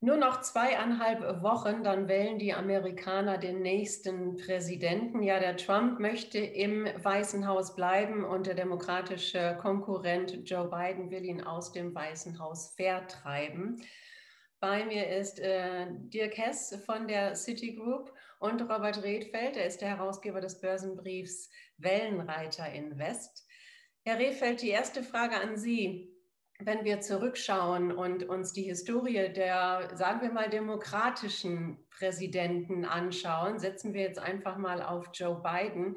Nur 0.00 0.16
noch 0.16 0.42
zweieinhalb 0.42 1.42
Wochen, 1.42 1.82
dann 1.82 2.06
wählen 2.06 2.38
die 2.38 2.54
Amerikaner 2.54 3.36
den 3.36 3.62
nächsten 3.62 4.36
Präsidenten. 4.36 5.24
Ja, 5.24 5.40
der 5.40 5.56
Trump 5.56 5.98
möchte 5.98 6.38
im 6.38 6.84
Weißen 6.84 7.48
Haus 7.48 7.74
bleiben 7.74 8.24
und 8.24 8.46
der 8.46 8.54
demokratische 8.54 9.58
Konkurrent 9.60 10.48
Joe 10.48 10.70
Biden 10.70 11.10
will 11.10 11.24
ihn 11.24 11.42
aus 11.42 11.72
dem 11.72 11.92
Weißen 11.92 12.38
Haus 12.38 12.74
vertreiben. 12.76 13.82
Bei 14.60 14.84
mir 14.84 15.08
ist 15.08 15.40
äh, 15.40 15.86
Dirk 15.90 16.38
Hess 16.38 16.80
von 16.86 17.08
der 17.08 17.34
Citigroup 17.34 18.12
und 18.38 18.62
Robert 18.62 19.02
Redfeld, 19.02 19.56
er 19.56 19.66
ist 19.66 19.80
der 19.80 19.88
Herausgeber 19.88 20.40
des 20.40 20.60
Börsenbriefs 20.60 21.50
Wellenreiter 21.76 22.72
Invest. 22.72 23.48
Herr 24.04 24.20
Redfeld, 24.20 24.62
die 24.62 24.70
erste 24.70 25.02
Frage 25.02 25.40
an 25.40 25.56
Sie 25.56 26.17
wenn 26.60 26.84
wir 26.84 27.00
zurückschauen 27.00 27.92
und 27.92 28.28
uns 28.28 28.52
die 28.52 28.64
Historie 28.64 29.32
der, 29.32 29.90
sagen 29.94 30.20
wir 30.22 30.32
mal, 30.32 30.50
demokratischen 30.50 31.78
Präsidenten 31.90 32.84
anschauen, 32.84 33.58
setzen 33.60 33.94
wir 33.94 34.02
jetzt 34.02 34.18
einfach 34.18 34.56
mal 34.56 34.82
auf 34.82 35.08
Joe 35.12 35.40
Biden. 35.40 35.96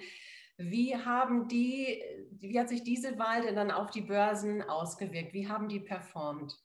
Wie 0.58 0.96
haben 0.96 1.48
die, 1.48 2.04
wie 2.32 2.60
hat 2.60 2.70
sich 2.70 2.84
diese 2.84 3.18
Wahl 3.18 3.42
denn 3.42 3.56
dann 3.56 3.72
auf 3.72 3.90
die 3.90 4.02
Börsen 4.02 4.62
ausgewirkt? 4.62 5.34
Wie 5.34 5.48
haben 5.48 5.68
die 5.68 5.80
performt? 5.80 6.60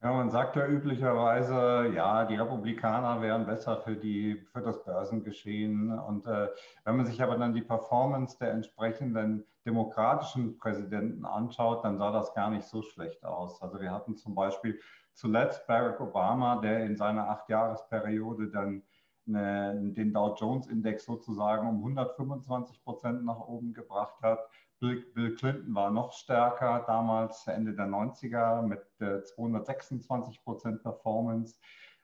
Ja, 0.00 0.12
man 0.12 0.30
sagt 0.30 0.54
ja 0.54 0.64
üblicherweise, 0.68 1.92
ja, 1.92 2.24
die 2.24 2.36
Republikaner 2.36 3.20
wären 3.20 3.46
besser 3.46 3.78
für, 3.78 3.96
die, 3.96 4.36
für 4.52 4.60
das 4.62 4.84
Börsengeschehen. 4.84 5.98
Und 5.98 6.24
äh, 6.28 6.48
wenn 6.84 6.96
man 6.96 7.06
sich 7.06 7.20
aber 7.20 7.36
dann 7.36 7.52
die 7.52 7.62
Performance 7.62 8.38
der 8.38 8.52
entsprechenden 8.52 9.44
demokratischen 9.66 10.56
Präsidenten 10.56 11.24
anschaut, 11.24 11.84
dann 11.84 11.98
sah 11.98 12.12
das 12.12 12.32
gar 12.32 12.48
nicht 12.50 12.66
so 12.68 12.82
schlecht 12.82 13.24
aus. 13.24 13.60
Also 13.60 13.80
wir 13.80 13.90
hatten 13.90 14.16
zum 14.16 14.36
Beispiel 14.36 14.78
zuletzt 15.14 15.66
Barack 15.66 16.00
Obama, 16.00 16.60
der 16.60 16.84
in 16.86 16.96
seiner 16.96 17.28
Achtjahresperiode 17.30 18.50
dann 18.50 18.84
eine, 19.26 19.92
den 19.94 20.12
Dow 20.12 20.36
Jones 20.38 20.68
Index 20.68 21.06
sozusagen 21.06 21.68
um 21.68 21.78
125 21.78 22.84
Prozent 22.84 23.24
nach 23.24 23.40
oben 23.40 23.74
gebracht 23.74 24.22
hat. 24.22 24.38
Bill, 24.80 25.34
Clinton 25.36 25.74
war 25.74 25.90
noch 25.90 26.12
stärker 26.12 26.84
damals, 26.86 27.46
Ende 27.46 27.74
der 27.74 27.86
90er, 27.86 28.62
mit 28.62 28.82
äh, 29.00 29.22
226 29.22 30.42
Prozent 30.44 30.82
Performance. 30.82 31.58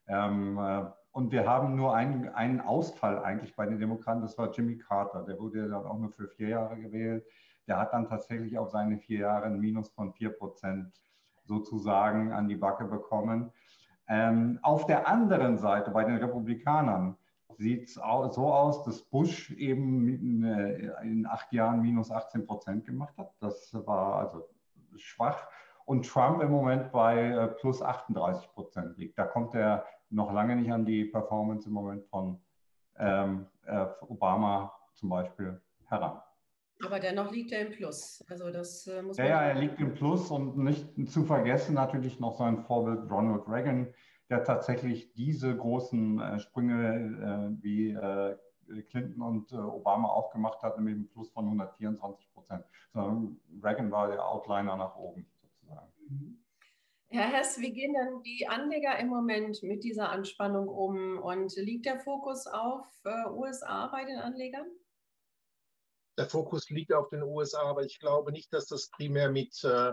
Ähm, 0.08 0.58
äh, 0.58 0.84
und 1.12 1.30
wir 1.30 1.46
haben 1.46 1.76
nur 1.76 1.94
einen, 1.94 2.28
einen 2.30 2.60
Ausfall 2.60 3.22
eigentlich 3.22 3.54
bei 3.54 3.66
den 3.66 3.78
Demokraten, 3.78 4.20
das 4.20 4.36
war 4.36 4.50
Jimmy 4.50 4.76
Carter. 4.76 5.22
Der 5.22 5.38
wurde 5.38 5.68
dann 5.68 5.86
auch 5.86 5.98
nur 5.98 6.10
für 6.10 6.26
vier 6.28 6.48
Jahre 6.48 6.76
gewählt. 6.76 7.24
Der 7.68 7.78
hat 7.78 7.92
dann 7.92 8.08
tatsächlich 8.08 8.58
auf 8.58 8.70
seine 8.70 8.98
vier 8.98 9.20
Jahre 9.20 9.46
ein 9.46 9.60
Minus 9.60 9.90
von 9.90 10.12
vier 10.12 10.30
Prozent 10.30 10.92
sozusagen 11.44 12.32
an 12.32 12.48
die 12.48 12.56
Backe 12.56 12.84
bekommen. 12.84 13.52
Ähm, 14.08 14.58
auf 14.62 14.86
der 14.86 15.06
anderen 15.06 15.56
Seite 15.56 15.90
bei 15.92 16.04
den 16.04 16.16
Republikanern 16.16 17.16
sieht 17.58 17.88
es 17.88 17.94
so 17.94 18.02
aus, 18.02 18.84
dass 18.84 19.02
Bush 19.02 19.50
eben 19.52 20.44
äh, 20.44 20.90
in 21.02 21.26
acht 21.26 21.52
Jahren 21.52 21.80
minus 21.80 22.10
18 22.10 22.46
Prozent 22.46 22.84
gemacht 22.84 23.16
hat. 23.16 23.32
Das 23.40 23.72
war 23.86 24.16
also 24.16 24.48
schwach. 24.96 25.48
Und 25.84 26.06
Trump 26.08 26.42
im 26.42 26.50
Moment 26.50 26.92
bei 26.92 27.20
äh, 27.20 27.48
plus 27.48 27.82
38 27.82 28.52
Prozent 28.52 28.96
liegt. 28.96 29.18
Da 29.18 29.26
kommt 29.26 29.54
er 29.54 29.84
noch 30.10 30.32
lange 30.32 30.56
nicht 30.56 30.72
an 30.72 30.84
die 30.84 31.04
Performance 31.04 31.68
im 31.68 31.74
Moment 31.74 32.06
von 32.06 32.40
ähm, 32.98 33.46
äh, 33.66 33.86
Obama 34.08 34.72
zum 34.94 35.10
Beispiel 35.10 35.60
heran. 35.88 36.20
Aber 36.84 36.98
dennoch 36.98 37.30
liegt 37.30 37.52
er 37.52 37.66
im 37.66 37.72
Plus. 37.72 38.24
Also 38.28 38.50
das 38.50 38.86
äh, 38.86 39.02
muss 39.02 39.16
man. 39.16 39.26
Ja, 39.26 39.42
ja, 39.42 39.48
er 39.48 39.54
liegt 39.54 39.80
im 39.80 39.94
Plus 39.94 40.30
und 40.30 40.56
nicht 40.56 40.88
zu 41.08 41.24
vergessen 41.24 41.74
natürlich 41.74 42.18
noch 42.20 42.36
sein 42.36 42.58
Vorbild 42.58 43.10
Ronald 43.10 43.48
Reagan, 43.48 43.92
der 44.34 44.44
tatsächlich 44.44 45.12
diese 45.12 45.56
großen 45.56 46.20
äh, 46.20 46.40
Sprünge 46.40 47.56
äh, 47.58 47.62
wie 47.62 47.90
äh, 47.90 48.36
Clinton 48.90 49.22
und 49.22 49.52
äh, 49.52 49.56
Obama 49.56 50.08
auch 50.08 50.32
gemacht 50.32 50.60
hat, 50.62 50.76
nämlich 50.76 50.96
einen 50.96 51.08
Plus 51.08 51.30
von 51.30 51.44
124 51.44 52.32
Prozent. 52.32 52.64
Sondern 52.92 53.40
Reagan 53.62 53.90
war 53.90 54.08
der 54.08 54.26
Outliner 54.26 54.76
nach 54.76 54.96
oben 54.96 55.26
sozusagen. 55.40 55.92
Mhm. 56.08 56.40
Herr 57.08 57.28
Hess, 57.28 57.60
wie 57.60 57.72
gehen 57.72 57.94
denn 57.94 58.22
die 58.22 58.48
Anleger 58.48 58.98
im 58.98 59.06
Moment 59.06 59.62
mit 59.62 59.84
dieser 59.84 60.10
Anspannung 60.10 60.66
um? 60.66 61.18
Und 61.18 61.54
liegt 61.54 61.86
der 61.86 62.00
Fokus 62.00 62.48
auf 62.48 62.86
äh, 63.04 63.30
USA 63.30 63.86
bei 63.86 64.04
den 64.04 64.18
Anlegern? 64.18 64.66
Der 66.18 66.26
Fokus 66.26 66.70
liegt 66.70 66.92
auf 66.92 67.08
den 67.10 67.22
USA, 67.22 67.62
aber 67.62 67.84
ich 67.84 68.00
glaube 68.00 68.32
nicht, 68.32 68.52
dass 68.52 68.66
das 68.66 68.90
primär 68.90 69.30
mit 69.30 69.62
äh, 69.62 69.92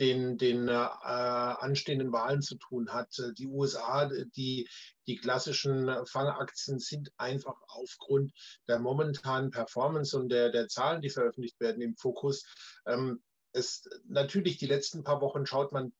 den, 0.00 0.38
den 0.38 0.68
äh, 0.68 0.72
anstehenden 0.72 2.12
Wahlen 2.12 2.42
zu 2.42 2.56
tun 2.56 2.92
hat. 2.92 3.10
Die 3.38 3.46
USA, 3.46 4.08
die, 4.36 4.68
die 5.06 5.16
klassischen 5.16 5.90
Fangaktien 6.06 6.78
sind 6.78 7.10
einfach 7.16 7.56
aufgrund 7.68 8.32
der 8.68 8.78
momentanen 8.78 9.50
Performance 9.50 10.18
und 10.18 10.28
der, 10.28 10.50
der 10.50 10.68
Zahlen, 10.68 11.02
die 11.02 11.10
veröffentlicht 11.10 11.58
werden, 11.60 11.82
im 11.82 11.96
Fokus. 11.96 12.44
Ähm, 12.86 13.22
es, 13.52 13.88
natürlich, 14.06 14.58
die 14.58 14.66
letzten 14.66 15.02
paar 15.02 15.20
Wochen 15.20 15.46
schaut 15.46 15.72
man 15.72 15.92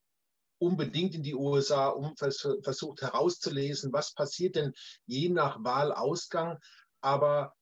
unbedingt 0.58 1.14
in 1.14 1.22
die 1.22 1.34
USA, 1.34 1.88
um 1.88 2.16
vers 2.16 2.46
versucht 2.62 3.02
herauszulesen, 3.02 3.92
was 3.92 4.14
passiert 4.14 4.56
denn 4.56 4.74
je 5.06 5.28
nach 5.28 5.62
Wahlausgang. 5.62 6.58
Aber 7.00 7.54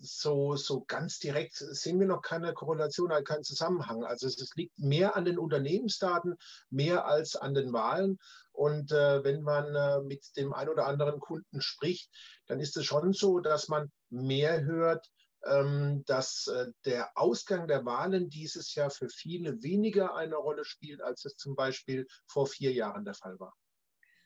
so, 0.00 0.56
so 0.56 0.84
ganz 0.84 1.18
direkt 1.18 1.54
sehen 1.54 2.00
wir 2.00 2.06
noch 2.06 2.22
keine 2.22 2.52
Korrelation, 2.52 3.10
keinen 3.24 3.44
Zusammenhang. 3.44 4.04
Also 4.04 4.26
es 4.26 4.54
liegt 4.56 4.78
mehr 4.78 5.16
an 5.16 5.24
den 5.24 5.38
Unternehmensdaten, 5.38 6.36
mehr 6.70 7.06
als 7.06 7.36
an 7.36 7.54
den 7.54 7.72
Wahlen. 7.72 8.18
Und 8.52 8.92
äh, 8.92 9.22
wenn 9.22 9.42
man 9.42 9.74
äh, 9.74 10.00
mit 10.02 10.36
dem 10.36 10.52
ein 10.52 10.68
oder 10.68 10.86
anderen 10.86 11.20
Kunden 11.20 11.60
spricht, 11.60 12.10
dann 12.46 12.60
ist 12.60 12.76
es 12.76 12.84
schon 12.84 13.12
so, 13.12 13.40
dass 13.40 13.68
man 13.68 13.90
mehr 14.10 14.64
hört, 14.64 15.08
ähm, 15.44 16.04
dass 16.06 16.48
äh, 16.48 16.66
der 16.84 17.10
Ausgang 17.14 17.68
der 17.68 17.84
Wahlen 17.84 18.28
dieses 18.28 18.74
Jahr 18.74 18.90
für 18.90 19.08
viele 19.08 19.62
weniger 19.62 20.14
eine 20.14 20.36
Rolle 20.36 20.64
spielt, 20.64 21.00
als 21.00 21.24
es 21.24 21.36
zum 21.36 21.54
Beispiel 21.54 22.06
vor 22.26 22.46
vier 22.46 22.72
Jahren 22.72 23.04
der 23.04 23.14
Fall 23.14 23.38
war. 23.38 23.54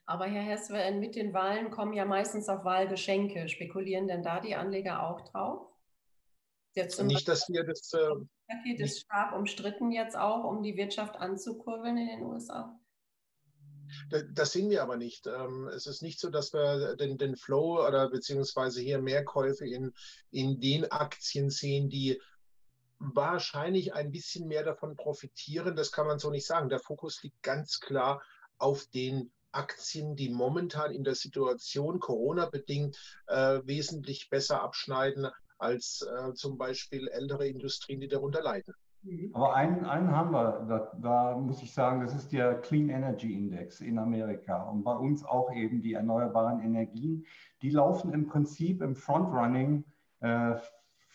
Aber 0.06 0.26
Herr 0.26 0.42
Hesswen, 0.42 1.00
mit 1.00 1.15
den 1.15 1.32
Wahlen 1.32 1.70
kommen 1.70 1.94
ja 1.94 2.04
meistens 2.04 2.48
auch 2.48 2.65
Wahlgeschenke. 2.65 3.48
Spekulieren 3.48 4.06
denn 4.06 4.22
da 4.22 4.41
die 4.41 4.54
Anleger 4.54 5.03
auch 5.03 5.22
drauf? 5.22 5.66
Jetzt 6.75 7.03
nicht, 7.03 7.28
dass 7.28 7.48
wir 7.48 7.65
das. 7.65 7.92
Äh, 7.92 8.09
Paket 8.47 8.81
ist 8.81 9.00
stark 9.00 9.34
umstritten 9.34 9.91
jetzt 9.91 10.16
auch, 10.16 10.44
um 10.44 10.62
die 10.62 10.76
Wirtschaft 10.76 11.16
anzukurbeln 11.16 11.97
in 11.97 12.09
den 12.09 12.22
USA. 12.22 12.78
Das 14.32 14.53
sehen 14.53 14.70
wir 14.70 14.82
aber 14.82 14.97
nicht. 14.97 15.26
Ähm, 15.26 15.69
es 15.69 15.87
ist 15.87 16.03
nicht 16.03 16.21
so, 16.21 16.28
dass 16.28 16.53
wir 16.53 16.97
den, 16.97 17.16
den 17.16 17.36
Flow 17.36 17.86
oder 17.86 18.10
beziehungsweise 18.10 18.81
hier 18.81 18.98
Mehrkäufe 18.98 19.66
in, 19.66 19.94
in 20.31 20.60
den 20.60 20.91
Aktien 20.91 21.48
sehen, 21.48 21.88
die 21.88 22.21
wahrscheinlich 22.98 23.94
ein 23.94 24.10
bisschen 24.10 24.48
mehr 24.48 24.65
davon 24.65 24.97
profitieren. 24.97 25.76
Das 25.76 25.92
kann 25.92 26.06
man 26.06 26.19
so 26.19 26.31
nicht 26.31 26.47
sagen. 26.47 26.69
Der 26.69 26.81
Fokus 26.81 27.22
liegt 27.22 27.42
ganz 27.42 27.81
klar 27.81 28.22
auf 28.59 28.86
den 28.86 29.32
Aktien, 29.54 30.16
die 30.16 30.31
momentan 30.31 30.91
in 30.92 31.04
der 31.04 31.15
Situation 31.15 32.00
Corona-bedingt 32.00 32.97
äh, 33.26 33.60
wesentlich 33.65 34.31
besser 34.31 34.62
abschneiden 34.62 35.28
als 35.59 36.03
äh, 36.03 36.34
zum 36.34 36.59
Beispiel 36.59 37.09
ältere 37.09 37.47
Industrien, 37.48 38.00
die 38.00 38.09
darunter 38.09 38.42
leiden. 38.42 38.75
Mhm. 39.03 39.31
Aber 39.34 39.54
einen, 39.54 39.84
einen 39.84 40.10
haben 40.10 40.32
wir, 40.32 40.66
da, 40.69 40.92
da, 41.00 41.37
muss 41.37 41.62
ich 41.62 41.72
sagen, 41.72 42.00
das 42.00 42.15
ist 42.15 42.32
der 42.32 42.60
Clean 42.60 42.88
Energy 42.88 43.32
Index 43.34 43.81
in 43.81 43.98
Amerika 43.98 44.62
und 44.65 44.82
bei 44.82 44.94
uns 44.94 45.25
auch 45.25 45.53
eben 45.53 45.82
die 45.82 45.94
erneuerbaren 45.94 46.60
Energien. 46.60 47.25
Die 47.62 47.71
laufen 47.71 48.12
im 48.12 48.26
Prinzip 48.26 48.82
im 48.82 48.97
Frontrunning 48.97 49.84
äh, 50.21 50.54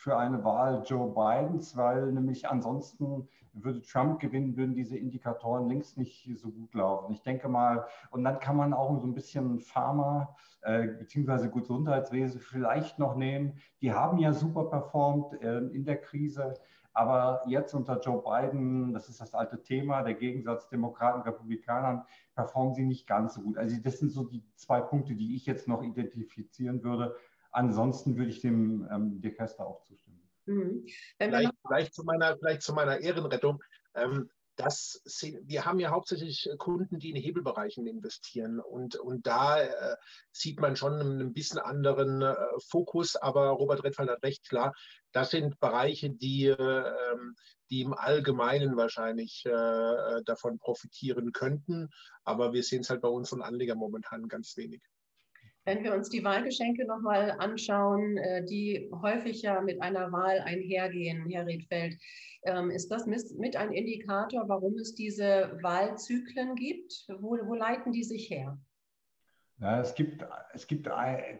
für 0.00 0.16
eine 0.16 0.42
Wahl 0.44 0.82
Joe 0.86 1.12
Bidens, 1.12 1.76
weil 1.76 2.10
nämlich 2.10 2.48
ansonsten 2.48 3.28
würde 3.52 3.82
Trump 3.82 4.18
gewinnen, 4.18 4.56
würden 4.56 4.74
diese 4.74 4.96
Indikatoren 4.96 5.68
längst 5.68 5.98
nicht 5.98 6.26
so 6.38 6.50
gut 6.50 6.72
laufen. 6.72 7.12
Ich 7.12 7.20
denke 7.20 7.50
mal, 7.50 7.84
und 8.10 8.24
dann 8.24 8.40
kann 8.40 8.56
man 8.56 8.72
auch 8.72 8.98
so 8.98 9.06
ein 9.06 9.12
bisschen 9.12 9.60
Pharma 9.60 10.34
äh, 10.62 10.86
bzw. 10.86 11.48
Gesundheitswesen 11.48 12.40
vielleicht 12.40 12.98
noch 12.98 13.14
nehmen. 13.14 13.60
Die 13.82 13.92
haben 13.92 14.16
ja 14.16 14.32
super 14.32 14.64
performt 14.64 15.34
äh, 15.42 15.58
in 15.58 15.84
der 15.84 16.00
Krise. 16.00 16.54
Aber 16.94 17.42
jetzt 17.46 17.74
unter 17.74 18.00
Joe 18.00 18.22
Biden, 18.22 18.94
das 18.94 19.08
ist 19.10 19.20
das 19.20 19.34
alte 19.34 19.62
Thema, 19.62 20.02
der 20.02 20.14
Gegensatz 20.14 20.68
Demokraten, 20.68 21.20
Republikanern, 21.22 22.04
performen 22.34 22.74
sie 22.74 22.84
nicht 22.84 23.06
ganz 23.06 23.34
so 23.34 23.42
gut. 23.42 23.58
Also 23.58 23.76
das 23.82 23.98
sind 23.98 24.10
so 24.10 24.24
die 24.24 24.42
zwei 24.56 24.80
Punkte, 24.80 25.14
die 25.14 25.36
ich 25.36 25.46
jetzt 25.46 25.68
noch 25.68 25.82
identifizieren 25.82 26.82
würde. 26.82 27.14
Ansonsten 27.52 28.16
würde 28.16 28.30
ich 28.30 28.40
dem 28.40 28.88
ähm, 28.90 29.20
Dirk 29.20 29.38
Hester 29.38 29.66
auch 29.66 29.82
zustimmen. 29.82 30.20
Mhm. 30.46 30.86
Vielleicht, 31.18 31.52
vielleicht, 31.66 31.94
zu 31.94 32.04
meiner, 32.04 32.36
vielleicht 32.38 32.62
zu 32.62 32.72
meiner 32.72 32.98
Ehrenrettung. 32.98 33.62
Ähm, 33.94 34.30
das, 34.56 35.00
wir 35.44 35.64
haben 35.64 35.80
ja 35.80 35.90
hauptsächlich 35.90 36.48
Kunden, 36.58 36.98
die 36.98 37.10
in 37.10 37.16
Hebelbereichen 37.16 37.86
investieren 37.86 38.60
und, 38.60 38.96
und 38.96 39.26
da 39.26 39.62
äh, 39.62 39.96
sieht 40.32 40.60
man 40.60 40.76
schon 40.76 41.00
einen 41.00 41.32
bisschen 41.32 41.58
anderen 41.58 42.20
äh, 42.20 42.34
Fokus, 42.68 43.16
aber 43.16 43.48
Robert 43.50 43.84
Redfall 43.84 44.10
hat 44.10 44.22
recht 44.22 44.46
klar, 44.48 44.74
das 45.12 45.30
sind 45.30 45.58
Bereiche, 45.60 46.10
die, 46.10 46.48
äh, 46.48 47.16
die 47.70 47.80
im 47.80 47.94
Allgemeinen 47.94 48.76
wahrscheinlich 48.76 49.44
äh, 49.46 50.22
davon 50.24 50.58
profitieren 50.58 51.32
könnten, 51.32 51.88
aber 52.24 52.52
wir 52.52 52.62
sehen 52.62 52.82
es 52.82 52.90
halt 52.90 53.00
bei 53.00 53.08
unseren 53.08 53.42
Anlegern 53.42 53.78
momentan 53.78 54.28
ganz 54.28 54.56
wenig. 54.58 54.82
Wenn 55.64 55.84
wir 55.84 55.94
uns 55.94 56.08
die 56.08 56.24
Wahlgeschenke 56.24 56.86
nochmal 56.86 57.32
anschauen, 57.38 58.16
äh, 58.16 58.44
die 58.44 58.90
häufig 59.02 59.42
ja 59.42 59.60
mit 59.60 59.82
einer 59.82 60.10
Wahl 60.10 60.40
einhergehen, 60.40 61.28
Herr 61.28 61.46
Redfeld, 61.46 61.96
ähm, 62.44 62.70
ist 62.70 62.88
das 62.90 63.06
mit 63.06 63.56
ein 63.56 63.72
Indikator, 63.72 64.48
warum 64.48 64.74
es 64.78 64.94
diese 64.94 65.58
Wahlzyklen 65.62 66.54
gibt? 66.54 67.06
Wo, 67.20 67.36
wo 67.44 67.54
leiten 67.54 67.92
die 67.92 68.04
sich 68.04 68.30
her? 68.30 68.58
Ja, 69.60 69.78
es 69.78 69.94
gibt, 69.94 70.24
es 70.54 70.66
gibt 70.66 70.88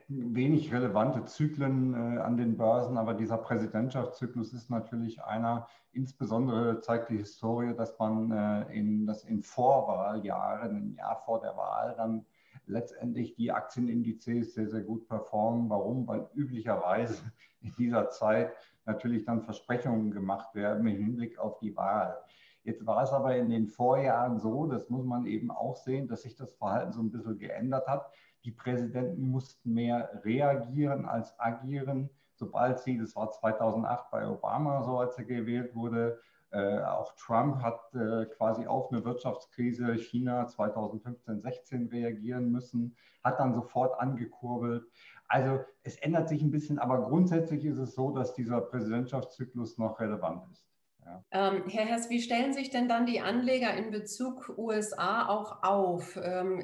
wenig 0.09 0.71
relevante 0.75 1.25
Zyklen 1.25 1.95
äh, 1.95 2.19
an 2.19 2.37
den 2.37 2.59
Börsen, 2.59 2.99
aber 2.99 3.15
dieser 3.15 3.39
Präsidentschaftszyklus 3.39 4.53
ist 4.53 4.69
natürlich 4.69 5.23
einer. 5.23 5.67
Insbesondere 5.93 6.81
zeigt 6.83 7.09
die 7.09 7.17
Historie, 7.17 7.75
dass 7.75 7.99
man 7.99 8.31
äh, 8.31 8.79
in, 8.79 9.07
dass 9.07 9.25
in 9.25 9.43
Vorwahljahren, 9.43 10.77
ein 10.77 10.95
Jahr 10.97 11.23
vor 11.25 11.41
der 11.41 11.57
Wahl, 11.57 11.95
dann 11.97 12.27
letztendlich 12.67 13.35
die 13.35 13.53
Aktienindizes 13.53 14.55
sehr, 14.55 14.69
sehr 14.69 14.83
gut 14.83 15.09
performen. 15.09 15.69
Warum? 15.71 16.07
Weil 16.07 16.29
üblicherweise 16.35 17.23
in 17.61 17.73
dieser 17.79 18.09
Zeit 18.11 18.53
natürlich 18.87 19.25
dann 19.25 19.43
Versprechungen 19.43 20.11
gemacht 20.11 20.55
werden 20.55 20.87
im 20.87 20.97
Hinblick 20.97 21.39
auf 21.39 21.59
die 21.59 21.77
Wahl. 21.77 22.19
Jetzt 22.63 22.87
war 22.87 23.03
es 23.03 23.11
aber 23.11 23.37
in 23.37 23.51
den 23.51 23.69
Vorjahren 23.69 24.39
so, 24.39 24.67
das 24.67 24.91
muss 24.91 25.05
man 25.05 25.27
eben 25.27 25.51
auch 25.51 25.77
sehen, 25.77 26.09
dass 26.09 26.23
sich 26.23 26.37
das 26.37 26.53
Verhalten 26.55 26.93
so 26.93 27.01
ein 27.01 27.11
bisschen 27.11 27.39
geändert 27.39 27.87
hat. 27.89 28.11
Die 28.45 28.53
Präsidenten 28.53 29.29
mussten 29.29 29.73
mehr 29.73 30.21
reagieren 30.25 31.07
als 31.07 31.39
agieren, 31.39 32.11
sobald 32.35 32.81
sie, 32.81 32.99
das 32.99 33.17
war 33.17 33.31
2008 33.31 34.11
bei 34.11 34.27
Obama 34.27 34.83
so, 34.83 34.99
als 34.99 35.17
er 35.19 35.25
gewählt 35.25 35.75
wurde, 35.75 36.21
äh, 36.53 36.81
auch 36.81 37.15
Trump 37.15 37.63
hat 37.63 37.81
äh, 37.95 38.27
quasi 38.27 38.67
auf 38.67 38.91
eine 38.91 39.05
Wirtschaftskrise 39.05 39.95
China 39.95 40.47
2015, 40.47 41.41
16 41.41 41.89
reagieren 41.89 42.51
müssen, 42.51 42.97
hat 43.23 43.39
dann 43.39 43.55
sofort 43.55 43.99
angekurbelt. 44.01 44.85
Also 45.29 45.61
es 45.85 45.97
ändert 45.97 46.29
sich 46.29 46.43
ein 46.43 46.51
bisschen, 46.51 46.79
aber 46.79 47.03
grundsätzlich 47.03 47.65
ist 47.65 47.79
es 47.79 47.95
so, 47.95 48.11
dass 48.11 48.35
dieser 48.35 48.61
Präsidentschaftszyklus 48.61 49.79
noch 49.79 50.01
relevant 50.01 50.43
ist. 50.51 50.67
Ja. 51.05 51.25
Ähm, 51.31 51.65
Herr 51.69 51.87
Hess, 51.87 52.11
wie 52.11 52.21
stellen 52.21 52.53
sich 52.53 52.71
denn 52.71 52.89
dann 52.89 53.07
die 53.07 53.21
Anleger 53.21 53.73
in 53.75 53.91
Bezug 53.91 54.53
USA 54.59 55.29
auch 55.29 55.63
auf? 55.63 56.19
Ähm, 56.23 56.63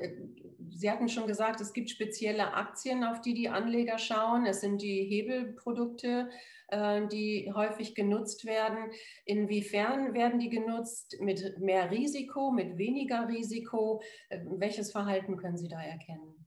Sie 0.76 0.90
hatten 0.90 1.08
schon 1.08 1.26
gesagt, 1.26 1.60
es 1.62 1.72
gibt 1.72 1.88
spezielle 1.88 2.52
Aktien, 2.52 3.02
auf 3.02 3.22
die 3.22 3.32
die 3.32 3.48
Anleger 3.48 3.98
schauen. 3.98 4.44
Es 4.44 4.60
sind 4.60 4.82
die 4.82 5.04
Hebelprodukte, 5.04 6.28
äh, 6.68 7.06
die 7.08 7.50
häufig 7.54 7.94
genutzt 7.94 8.44
werden. 8.44 8.90
Inwiefern 9.24 10.12
werden 10.12 10.38
die 10.38 10.50
genutzt? 10.50 11.16
Mit 11.20 11.58
mehr 11.58 11.90
Risiko, 11.90 12.50
mit 12.50 12.76
weniger 12.76 13.26
Risiko? 13.26 14.02
Äh, 14.28 14.40
welches 14.44 14.92
Verhalten 14.92 15.38
können 15.38 15.56
Sie 15.56 15.68
da 15.68 15.80
erkennen? 15.80 16.46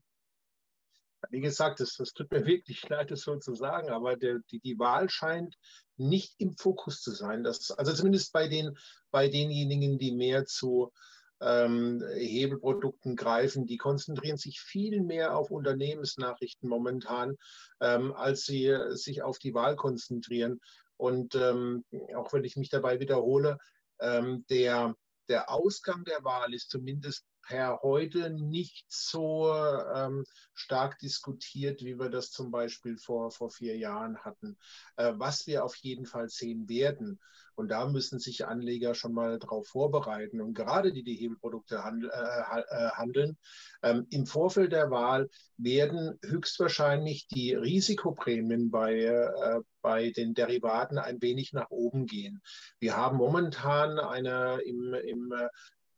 Wie 1.30 1.40
gesagt, 1.40 1.80
es, 1.80 1.96
tut 1.96 2.30
mir 2.30 2.46
wirklich 2.46 2.88
leid, 2.88 3.10
das 3.10 3.22
so 3.22 3.36
zu 3.36 3.54
sagen, 3.54 3.90
aber 3.90 4.16
der, 4.16 4.38
die, 4.50 4.60
die 4.60 4.78
Wahl 4.78 5.10
scheint 5.10 5.56
nicht 5.96 6.34
im 6.38 6.56
Fokus 6.56 7.02
zu 7.02 7.10
sein. 7.10 7.42
Das, 7.42 7.72
also 7.72 7.92
zumindest 7.92 8.32
bei, 8.32 8.46
den, 8.46 8.78
bei 9.10 9.28
denjenigen, 9.28 9.98
die 9.98 10.12
mehr 10.12 10.46
zu 10.46 10.92
ähm, 11.40 12.04
Hebelprodukten 12.14 13.16
greifen, 13.16 13.66
die 13.66 13.76
konzentrieren 13.76 14.36
sich 14.36 14.60
viel 14.60 15.02
mehr 15.02 15.36
auf 15.36 15.50
Unternehmensnachrichten 15.50 16.68
momentan, 16.68 17.36
ähm, 17.80 18.12
als 18.12 18.44
sie 18.44 18.74
sich 18.90 19.22
auf 19.22 19.38
die 19.38 19.54
Wahl 19.54 19.76
konzentrieren. 19.76 20.60
Und 20.96 21.34
ähm, 21.34 21.84
auch 22.14 22.32
wenn 22.32 22.44
ich 22.44 22.56
mich 22.56 22.68
dabei 22.68 23.00
wiederhole, 23.00 23.58
ähm, 24.00 24.44
der, 24.50 24.94
der 25.28 25.50
Ausgang 25.50 26.04
der 26.04 26.22
Wahl 26.24 26.52
ist 26.52 26.70
zumindest 26.70 27.24
per 27.50 27.80
heute 27.82 28.30
nicht 28.30 28.86
so 28.88 29.52
ähm, 29.52 30.24
stark 30.54 31.00
diskutiert, 31.00 31.82
wie 31.82 31.98
wir 31.98 32.08
das 32.08 32.30
zum 32.30 32.52
Beispiel 32.52 32.96
vor, 32.96 33.32
vor 33.32 33.50
vier 33.50 33.76
Jahren 33.76 34.18
hatten. 34.18 34.56
Äh, 34.94 35.14
was 35.16 35.48
wir 35.48 35.64
auf 35.64 35.74
jeden 35.74 36.06
Fall 36.06 36.28
sehen 36.28 36.68
werden, 36.68 37.18
und 37.56 37.72
da 37.72 37.88
müssen 37.88 38.20
sich 38.20 38.46
Anleger 38.46 38.94
schon 38.94 39.12
mal 39.12 39.40
darauf 39.40 39.66
vorbereiten, 39.66 40.40
und 40.40 40.54
gerade 40.54 40.92
die, 40.92 41.02
die 41.02 41.16
Hebelprodukte 41.16 41.82
handel, 41.82 42.08
äh, 42.10 42.60
äh, 42.60 42.90
handeln, 42.90 43.36
ähm, 43.82 44.06
im 44.10 44.26
Vorfeld 44.26 44.70
der 44.70 44.92
Wahl 44.92 45.28
werden 45.56 46.20
höchstwahrscheinlich 46.22 47.26
die 47.26 47.54
Risikoprämien 47.54 48.70
bei, 48.70 48.94
äh, 49.06 49.60
bei 49.82 50.10
den 50.10 50.34
Derivaten 50.34 50.98
ein 50.98 51.20
wenig 51.20 51.52
nach 51.52 51.70
oben 51.70 52.06
gehen. 52.06 52.42
Wir 52.78 52.96
haben 52.96 53.16
momentan 53.16 53.98
eine 53.98 54.60
im, 54.64 54.94
im 54.94 55.34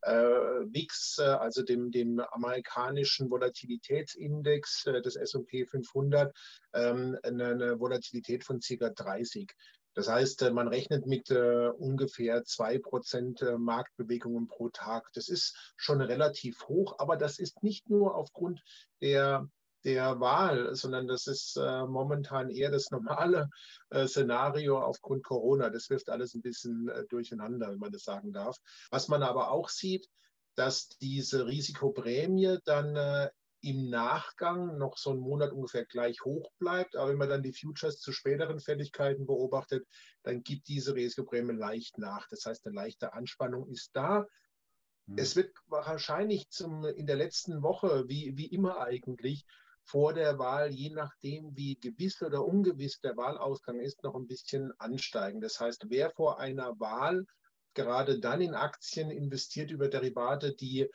äh, 0.02 0.12
WIX, 0.12 1.18
äh, 1.18 1.22
also 1.22 1.62
dem, 1.62 1.90
dem 1.90 2.20
amerikanischen 2.20 3.30
Volatilitätsindex 3.30 4.86
äh, 4.86 5.02
des 5.02 5.16
S&P 5.16 5.66
500, 5.66 6.36
ähm, 6.74 7.18
eine, 7.22 7.46
eine 7.46 7.80
Volatilität 7.80 8.44
von 8.44 8.60
ca. 8.60 8.90
30. 8.90 9.50
Das 9.94 10.08
heißt, 10.08 10.50
man 10.52 10.68
rechnet 10.68 11.06
mit 11.06 11.30
äh, 11.30 11.68
ungefähr 11.68 12.44
zwei 12.44 12.78
Prozent 12.78 13.44
Marktbewegungen 13.58 14.46
pro 14.48 14.70
Tag. 14.70 15.10
Das 15.12 15.28
ist 15.28 15.74
schon 15.76 16.00
relativ 16.00 16.66
hoch, 16.66 16.94
aber 16.98 17.16
das 17.16 17.38
ist 17.38 17.62
nicht 17.62 17.90
nur 17.90 18.14
aufgrund 18.14 18.62
der 19.02 19.50
der 19.84 20.20
Wahl, 20.20 20.74
sondern 20.74 21.06
das 21.06 21.26
ist 21.26 21.56
äh, 21.56 21.86
momentan 21.86 22.50
eher 22.50 22.70
das 22.70 22.90
normale 22.90 23.48
äh, 23.90 24.06
Szenario 24.06 24.78
aufgrund 24.80 25.24
Corona. 25.24 25.70
Das 25.70 25.90
wirft 25.90 26.08
alles 26.08 26.34
ein 26.34 26.42
bisschen 26.42 26.88
äh, 26.88 27.04
durcheinander, 27.08 27.70
wenn 27.70 27.78
man 27.78 27.92
das 27.92 28.04
sagen 28.04 28.32
darf. 28.32 28.56
Was 28.90 29.08
man 29.08 29.22
aber 29.22 29.50
auch 29.50 29.68
sieht, 29.68 30.08
dass 30.54 30.88
diese 30.88 31.46
Risikoprämie 31.46 32.58
dann 32.64 32.96
äh, 32.96 33.30
im 33.62 33.90
Nachgang 33.90 34.76
noch 34.76 34.96
so 34.98 35.10
einen 35.10 35.20
Monat 35.20 35.52
ungefähr 35.52 35.84
gleich 35.84 36.24
hoch 36.24 36.50
bleibt. 36.58 36.96
Aber 36.96 37.10
wenn 37.10 37.18
man 37.18 37.28
dann 37.28 37.42
die 37.42 37.52
Futures 37.52 37.98
zu 38.00 38.12
späteren 38.12 38.58
Fälligkeiten 38.60 39.24
beobachtet, 39.24 39.86
dann 40.24 40.42
gibt 40.42 40.68
diese 40.68 40.94
Risikoprämie 40.94 41.54
leicht 41.54 41.96
nach. 41.96 42.26
Das 42.28 42.44
heißt, 42.44 42.66
eine 42.66 42.74
leichte 42.74 43.12
Anspannung 43.12 43.68
ist 43.68 43.90
da. 43.94 44.26
Hm. 45.06 45.16
Es 45.16 45.36
wird 45.36 45.54
wahrscheinlich 45.66 46.48
zum, 46.50 46.84
in 46.84 47.06
der 47.06 47.16
letzten 47.16 47.62
Woche, 47.62 48.08
wie, 48.08 48.36
wie 48.36 48.46
immer 48.46 48.80
eigentlich, 48.80 49.46
vor 49.84 50.14
der 50.14 50.38
Wahl, 50.38 50.70
je 50.70 50.90
nachdem, 50.90 51.56
wie 51.56 51.76
gewiss 51.76 52.22
oder 52.22 52.44
ungewiss 52.44 53.00
der 53.00 53.16
Wahlausgang 53.16 53.80
ist, 53.80 54.02
noch 54.02 54.14
ein 54.14 54.26
bisschen 54.26 54.72
ansteigen. 54.78 55.40
Das 55.40 55.60
heißt, 55.60 55.86
wer 55.88 56.10
vor 56.10 56.38
einer 56.38 56.78
Wahl 56.78 57.24
gerade 57.74 58.20
dann 58.20 58.40
in 58.40 58.54
Aktien 58.54 59.10
investiert 59.10 59.70
über 59.70 59.88
Derivate, 59.88 60.54
die 60.54 60.88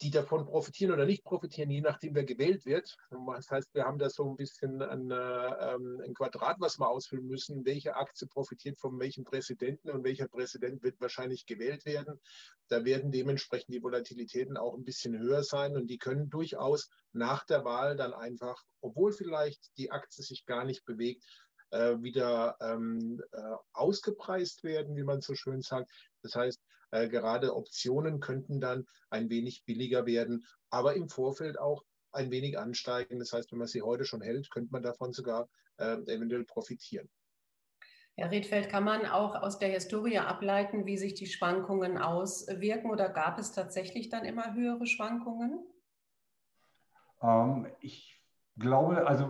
die 0.00 0.10
davon 0.10 0.46
profitieren 0.46 0.92
oder 0.92 1.06
nicht 1.06 1.24
profitieren, 1.24 1.70
je 1.70 1.80
nachdem, 1.80 2.14
wer 2.14 2.24
gewählt 2.24 2.64
wird. 2.64 2.96
Das 3.10 3.50
heißt, 3.50 3.74
wir 3.74 3.84
haben 3.84 3.98
da 3.98 4.08
so 4.08 4.30
ein 4.30 4.36
bisschen 4.36 4.80
ein, 4.80 5.10
äh, 5.10 5.14
ähm, 5.14 6.00
ein 6.04 6.14
Quadrat, 6.14 6.56
was 6.60 6.78
wir 6.78 6.88
ausfüllen 6.88 7.26
müssen. 7.26 7.64
Welche 7.64 7.96
Aktie 7.96 8.28
profitiert 8.28 8.78
von 8.78 8.98
welchem 9.00 9.24
Präsidenten 9.24 9.90
und 9.90 10.04
welcher 10.04 10.28
Präsident 10.28 10.82
wird 10.82 11.00
wahrscheinlich 11.00 11.46
gewählt 11.46 11.84
werden. 11.84 12.20
Da 12.68 12.84
werden 12.84 13.10
dementsprechend 13.10 13.74
die 13.74 13.82
Volatilitäten 13.82 14.56
auch 14.56 14.74
ein 14.74 14.84
bisschen 14.84 15.18
höher 15.18 15.42
sein 15.42 15.76
und 15.76 15.88
die 15.88 15.98
können 15.98 16.30
durchaus 16.30 16.90
nach 17.12 17.44
der 17.44 17.64
Wahl 17.64 17.96
dann 17.96 18.12
einfach, 18.12 18.62
obwohl 18.80 19.12
vielleicht 19.12 19.76
die 19.78 19.90
Aktie 19.90 20.22
sich 20.22 20.44
gar 20.44 20.64
nicht 20.64 20.84
bewegt, 20.84 21.24
äh, 21.70 21.96
wieder 22.00 22.56
ähm, 22.60 23.22
äh, 23.32 23.56
ausgepreist 23.72 24.64
werden, 24.64 24.96
wie 24.96 25.02
man 25.02 25.20
so 25.20 25.34
schön 25.34 25.60
sagt. 25.60 25.90
Das 26.22 26.34
heißt, 26.34 26.60
äh, 26.90 27.08
gerade 27.08 27.54
Optionen 27.54 28.20
könnten 28.20 28.60
dann 28.60 28.86
ein 29.10 29.30
wenig 29.30 29.64
billiger 29.64 30.06
werden, 30.06 30.46
aber 30.70 30.94
im 30.94 31.08
Vorfeld 31.08 31.58
auch 31.58 31.84
ein 32.12 32.30
wenig 32.30 32.58
ansteigen. 32.58 33.18
Das 33.18 33.32
heißt, 33.32 33.52
wenn 33.52 33.58
man 33.58 33.68
sie 33.68 33.82
heute 33.82 34.04
schon 34.04 34.22
hält, 34.22 34.50
könnte 34.50 34.72
man 34.72 34.82
davon 34.82 35.12
sogar 35.12 35.48
äh, 35.78 35.94
eventuell 36.06 36.44
profitieren. 36.44 37.08
Herr 38.16 38.32
Riedfeld, 38.32 38.68
kann 38.68 38.82
man 38.82 39.06
auch 39.06 39.36
aus 39.36 39.60
der 39.60 39.68
Historie 39.68 40.18
ableiten, 40.18 40.86
wie 40.86 40.98
sich 40.98 41.14
die 41.14 41.28
Schwankungen 41.28 41.98
auswirken 41.98 42.90
oder 42.90 43.08
gab 43.08 43.38
es 43.38 43.52
tatsächlich 43.52 44.08
dann 44.08 44.24
immer 44.24 44.54
höhere 44.54 44.86
Schwankungen? 44.86 45.64
Ähm, 47.22 47.68
ich 47.80 48.20
glaube, 48.56 49.06
also 49.06 49.26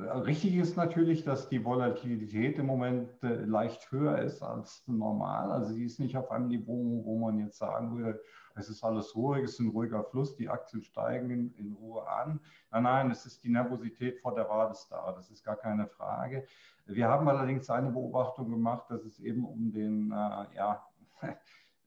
richtig 0.00 0.56
ist 0.56 0.76
natürlich, 0.76 1.24
dass 1.24 1.48
die 1.48 1.64
Volatilität 1.64 2.58
im 2.58 2.66
Moment 2.66 3.22
äh, 3.22 3.44
leicht 3.44 3.90
höher 3.90 4.18
ist 4.18 4.42
als 4.42 4.84
normal. 4.86 5.50
Also 5.50 5.72
sie 5.72 5.84
ist 5.84 6.00
nicht 6.00 6.16
auf 6.16 6.30
einem 6.30 6.48
Niveau, 6.48 7.02
wo 7.04 7.18
man 7.18 7.38
jetzt 7.38 7.58
sagen 7.58 7.96
würde, 7.96 8.20
es 8.56 8.68
ist 8.68 8.84
alles 8.84 9.16
ruhig, 9.16 9.44
es 9.44 9.54
ist 9.54 9.60
ein 9.60 9.70
ruhiger 9.70 10.04
Fluss, 10.04 10.36
die 10.36 10.48
Aktien 10.48 10.82
steigen 10.82 11.30
in, 11.30 11.54
in 11.54 11.72
Ruhe 11.72 12.06
an. 12.06 12.40
Nein, 12.70 12.82
nein, 12.84 13.10
es 13.10 13.26
ist 13.26 13.42
die 13.42 13.48
Nervosität 13.48 14.20
vor 14.20 14.34
der 14.34 14.48
Wahl 14.48 14.70
ist 14.70 14.88
da, 14.90 15.12
das 15.12 15.30
ist 15.30 15.44
gar 15.44 15.56
keine 15.56 15.88
Frage. 15.88 16.46
Wir 16.86 17.08
haben 17.08 17.28
allerdings 17.28 17.68
eine 17.70 17.90
Beobachtung 17.90 18.50
gemacht, 18.50 18.90
dass 18.90 19.04
es 19.04 19.18
eben 19.18 19.44
um 19.44 19.72
den, 19.72 20.12
äh, 20.12 20.56
ja, 20.56 20.86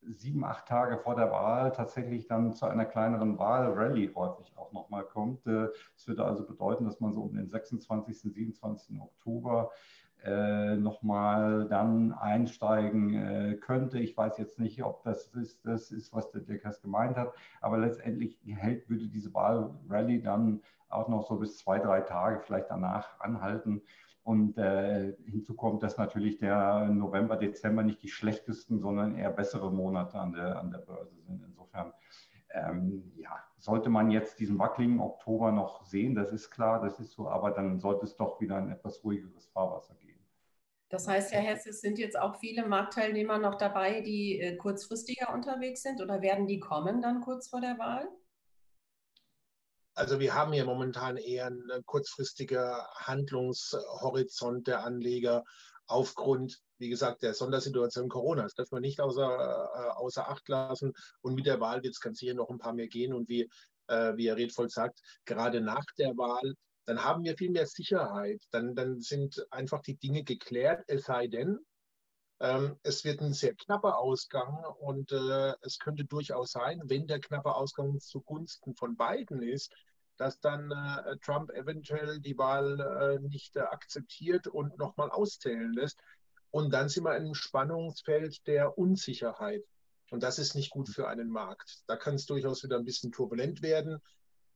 sieben, 0.09 0.43
acht 0.43 0.67
Tage 0.67 0.97
vor 0.97 1.15
der 1.15 1.31
Wahl 1.31 1.71
tatsächlich 1.71 2.27
dann 2.27 2.53
zu 2.53 2.65
einer 2.65 2.85
kleineren 2.85 3.37
Wahlrallye 3.37 4.13
häufig 4.15 4.57
auch 4.57 4.71
nochmal 4.71 5.03
kommt. 5.03 5.45
Das 5.45 6.07
würde 6.07 6.25
also 6.25 6.45
bedeuten, 6.45 6.85
dass 6.85 6.99
man 6.99 7.13
so 7.13 7.21
um 7.21 7.33
den 7.33 7.49
26., 7.49 8.33
27. 8.33 9.01
Oktober 9.01 9.71
äh, 10.23 10.75
nochmal 10.75 11.67
dann 11.69 12.11
einsteigen 12.11 13.13
äh, 13.13 13.55
könnte. 13.55 13.99
Ich 13.99 14.17
weiß 14.17 14.37
jetzt 14.37 14.59
nicht, 14.59 14.83
ob 14.83 15.03
das 15.03 15.27
ist, 15.27 15.65
das 15.65 15.91
ist, 15.91 16.13
was 16.13 16.31
der 16.31 16.41
Dirkers 16.41 16.81
gemeint 16.81 17.17
hat, 17.17 17.33
aber 17.61 17.77
letztendlich 17.77 18.39
hält, 18.45 18.89
würde 18.89 19.07
diese 19.07 19.33
Wahlrallye 19.33 20.21
dann 20.21 20.61
auch 20.89 21.07
noch 21.07 21.27
so 21.27 21.37
bis 21.37 21.57
zwei, 21.57 21.79
drei 21.79 22.01
Tage 22.01 22.41
vielleicht 22.41 22.69
danach 22.69 23.19
anhalten. 23.19 23.81
Und 24.27 24.57
äh, 24.57 25.13
hinzu 25.25 25.55
kommt, 25.55 25.83
dass 25.83 25.97
natürlich 25.97 26.37
der 26.37 26.89
November, 26.89 27.37
Dezember 27.37 27.81
nicht 27.81 28.03
die 28.03 28.09
schlechtesten, 28.09 28.81
sondern 28.81 29.15
eher 29.15 29.31
bessere 29.31 29.71
Monate 29.71 30.19
an 30.19 30.33
der, 30.33 30.59
an 30.59 30.69
der 30.69 30.79
Börse 30.79 31.15
sind. 31.21 31.41
Insofern 31.47 31.93
ähm, 32.49 33.13
ja, 33.15 33.41
sollte 33.57 33.89
man 33.89 34.11
jetzt 34.11 34.41
diesen 34.41 34.59
wackeligen 34.59 34.99
Oktober 34.99 35.53
noch 35.53 35.85
sehen, 35.85 36.13
das 36.13 36.33
ist 36.33 36.49
klar, 36.49 36.81
das 36.81 36.99
ist 36.99 37.13
so, 37.13 37.29
aber 37.29 37.51
dann 37.51 37.79
sollte 37.79 38.03
es 38.03 38.17
doch 38.17 38.41
wieder 38.41 38.57
ein 38.57 38.69
etwas 38.69 39.01
ruhigeres 39.01 39.47
Fahrwasser 39.47 39.95
geben. 39.95 40.19
Das 40.89 41.07
heißt, 41.07 41.31
Herr 41.31 41.43
Hess, 41.43 41.65
es 41.65 41.79
sind 41.79 41.97
jetzt 41.97 42.19
auch 42.19 42.35
viele 42.35 42.67
Marktteilnehmer 42.67 43.37
noch 43.37 43.55
dabei, 43.55 44.01
die 44.01 44.41
äh, 44.41 44.57
kurzfristiger 44.57 45.33
unterwegs 45.33 45.83
sind 45.83 46.01
oder 46.01 46.21
werden 46.21 46.47
die 46.47 46.59
kommen 46.59 47.01
dann 47.01 47.21
kurz 47.21 47.47
vor 47.47 47.61
der 47.61 47.79
Wahl? 47.79 48.09
Also 49.97 50.19
wir 50.19 50.35
haben 50.35 50.53
hier 50.53 50.65
momentan 50.65 51.17
eher 51.17 51.47
einen 51.47 51.83
kurzfristigen 51.85 52.71
Handlungshorizont 52.97 54.67
der 54.67 54.83
Anleger 54.83 55.43
aufgrund, 55.87 56.59
wie 56.77 56.89
gesagt, 56.89 57.23
der 57.23 57.33
Sondersituation 57.33 58.07
Corona. 58.07 58.43
Das 58.43 58.53
darf 58.53 58.69
man 58.69 58.81
nicht 58.81 58.99
außer, 58.99 59.23
äh, 59.23 59.89
außer 59.97 60.29
Acht 60.29 60.47
lassen. 60.49 60.93
Und 61.21 61.33
mit 61.33 61.47
der 61.47 61.59
Wahl 61.59 61.81
wird 61.81 61.95
es 61.95 61.99
ganz 61.99 62.19
sicher 62.19 62.35
noch 62.35 62.51
ein 62.51 62.59
paar 62.59 62.73
mehr 62.73 62.87
gehen. 62.87 63.11
Und 63.11 63.27
wie, 63.27 63.49
äh, 63.87 64.15
wie 64.15 64.27
Herr 64.27 64.37
Redvold 64.37 64.71
sagt, 64.71 64.99
gerade 65.25 65.61
nach 65.61 65.85
der 65.97 66.15
Wahl 66.15 66.53
dann 66.87 67.03
haben 67.03 67.25
wir 67.25 67.35
viel 67.35 67.51
mehr 67.51 67.67
Sicherheit. 67.67 68.41
Dann, 68.51 68.73
dann 68.73 69.01
sind 69.01 69.45
einfach 69.51 69.81
die 69.81 69.97
Dinge 69.97 70.23
geklärt, 70.23 70.83
es 70.87 71.03
sei 71.03 71.27
denn, 71.27 71.59
es 72.39 73.03
wird 73.03 73.21
ein 73.21 73.33
sehr 73.33 73.55
knapper 73.55 73.97
Ausgang 73.97 74.63
und 74.79 75.11
äh, 75.11 75.53
es 75.61 75.79
könnte 75.79 76.05
durchaus 76.05 76.51
sein, 76.51 76.81
wenn 76.85 77.07
der 77.07 77.19
knappe 77.19 77.55
Ausgang 77.55 77.99
zugunsten 77.99 78.75
von 78.75 78.95
beiden 78.95 79.41
ist, 79.41 79.73
dass 80.17 80.39
dann 80.39 80.71
äh, 80.71 81.17
Trump 81.17 81.49
eventuell 81.49 82.19
die 82.19 82.37
Wahl 82.37 82.79
äh, 82.79 83.27
nicht 83.27 83.55
äh, 83.55 83.61
akzeptiert 83.61 84.45
und 84.45 84.77
nochmal 84.77 85.09
auszählen 85.09 85.73
lässt. 85.73 85.99
Und 86.51 86.71
dann 86.71 86.89
sind 86.89 87.05
wir 87.05 87.15
in 87.15 87.23
einem 87.23 87.33
Spannungsfeld 87.33 88.45
der 88.45 88.77
Unsicherheit. 88.77 89.63
Und 90.11 90.21
das 90.21 90.37
ist 90.37 90.53
nicht 90.53 90.69
gut 90.69 90.89
für 90.89 91.07
einen 91.07 91.29
Markt. 91.29 91.81
Da 91.87 91.95
kann 91.95 92.15
es 92.15 92.27
durchaus 92.27 92.63
wieder 92.63 92.77
ein 92.77 92.85
bisschen 92.85 93.11
turbulent 93.11 93.63
werden 93.63 93.99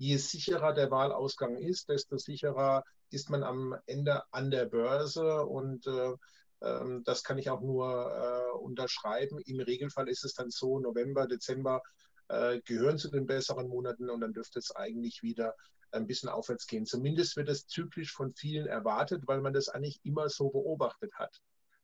je 0.01 0.17
sicherer 0.17 0.73
der 0.73 0.89
Wahlausgang 0.89 1.57
ist, 1.57 1.89
desto 1.89 2.17
sicherer 2.17 2.83
ist 3.11 3.29
man 3.29 3.43
am 3.43 3.75
Ende 3.85 4.23
an 4.33 4.49
der 4.49 4.65
Börse 4.65 5.45
und 5.45 5.85
äh, 5.85 6.13
ähm, 6.61 7.03
das 7.05 7.23
kann 7.23 7.37
ich 7.37 7.49
auch 7.49 7.61
nur 7.61 8.11
äh, 8.11 8.57
unterschreiben. 8.59 9.39
Im 9.45 9.59
Regelfall 9.59 10.07
ist 10.09 10.23
es 10.23 10.33
dann 10.33 10.49
so, 10.49 10.79
November, 10.79 11.27
Dezember 11.27 11.81
äh, 12.27 12.61
gehören 12.61 12.97
zu 12.97 13.09
den 13.09 13.25
besseren 13.25 13.67
Monaten 13.67 14.09
und 14.09 14.21
dann 14.21 14.33
dürfte 14.33 14.59
es 14.59 14.75
eigentlich 14.75 15.23
wieder 15.23 15.55
ein 15.91 16.07
bisschen 16.07 16.29
aufwärts 16.29 16.67
gehen. 16.67 16.85
Zumindest 16.85 17.35
wird 17.35 17.49
es 17.49 17.67
zyklisch 17.67 18.13
von 18.13 18.33
vielen 18.33 18.67
erwartet, 18.67 19.23
weil 19.27 19.41
man 19.41 19.53
das 19.53 19.69
eigentlich 19.69 19.99
immer 20.03 20.29
so 20.29 20.49
beobachtet 20.49 21.13
hat. 21.15 21.41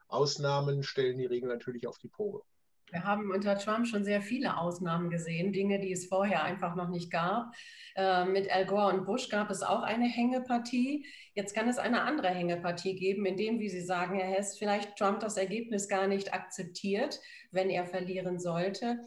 Ausnahmen 0.08 0.84
stellen 0.84 1.18
die 1.18 1.26
Regel 1.26 1.50
natürlich 1.50 1.88
auf 1.88 1.98
die 1.98 2.08
Probe. 2.08 2.44
Wir 2.90 3.04
haben 3.04 3.32
unter 3.32 3.58
Trump 3.58 3.86
schon 3.86 4.06
sehr 4.06 4.22
viele 4.22 4.58
Ausnahmen 4.58 5.10
gesehen, 5.10 5.52
Dinge, 5.52 5.80
die 5.80 5.92
es 5.92 6.06
vorher 6.06 6.44
einfach 6.44 6.76
noch 6.76 6.88
nicht 6.88 7.12
gab. 7.12 7.54
Äh, 7.96 8.24
mit 8.26 8.50
Al 8.50 8.66
Gore 8.66 8.94
und 8.94 9.06
Bush 9.06 9.28
gab 9.28 9.50
es 9.50 9.62
auch 9.62 9.82
eine 9.82 10.06
Hängepartie. 10.06 11.06
Jetzt 11.34 11.54
kann 11.54 11.68
es 11.68 11.80
eine 11.80 12.04
andere 12.04 12.30
Hängepartie 12.30 12.96
geben, 12.96 13.26
in 13.26 13.36
dem, 13.36 13.60
wie 13.60 13.70
Sie 13.70 13.82
sagen, 13.82 14.18
Herr 14.18 14.30
Hess, 14.30 14.58
vielleicht 14.58 14.96
Trump 14.96 15.20
das 15.20 15.36
Ergebnis 15.36 15.90
gar 15.90 16.08
nicht 16.08 16.34
akzeptiert, 16.34 17.20
wenn 17.52 17.70
er 17.70 17.86
verlieren 17.86 18.40
sollte. 18.40 19.02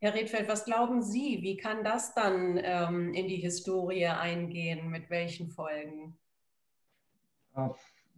Herr 0.00 0.14
Redfeld, 0.14 0.48
was 0.48 0.64
glauben 0.64 1.00
Sie, 1.00 1.42
wie 1.42 1.56
kann 1.56 1.84
das 1.84 2.14
dann 2.14 2.60
ähm, 2.60 3.14
in 3.14 3.28
die 3.28 3.36
Historie 3.36 4.06
eingehen? 4.06 4.88
Mit 4.88 5.10
welchen 5.10 5.48
Folgen? 5.48 6.18
Ja 7.54 7.72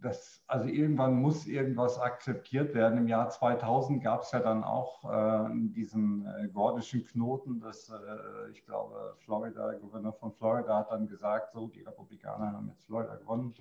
das, 0.05 0.43
also 0.47 0.67
irgendwann 0.69 1.15
muss 1.19 1.47
irgendwas 1.47 1.99
akzeptiert 1.99 2.75
werden. 2.75 2.99
Im 2.99 3.07
Jahr 3.07 3.29
2000 3.29 4.03
gab 4.03 4.21
es 4.21 4.31
ja 4.31 4.39
dann 4.39 4.63
auch 4.63 5.03
äh, 5.03 5.49
diesen 5.73 6.27
äh, 6.27 6.47
gordischen 6.47 7.03
Knoten, 7.05 7.59
dass 7.59 7.89
äh, 7.89 8.51
ich 8.51 8.63
glaube, 8.65 9.15
Florida, 9.17 9.73
Gouverneur 9.73 10.13
von 10.13 10.31
Florida 10.31 10.77
hat 10.77 10.91
dann 10.91 11.07
gesagt, 11.07 11.53
so, 11.53 11.69
die 11.69 11.81
Republikaner 11.81 12.53
haben 12.53 12.69
jetzt 12.69 12.85
Florida 12.85 13.15
gewonnen. 13.15 13.55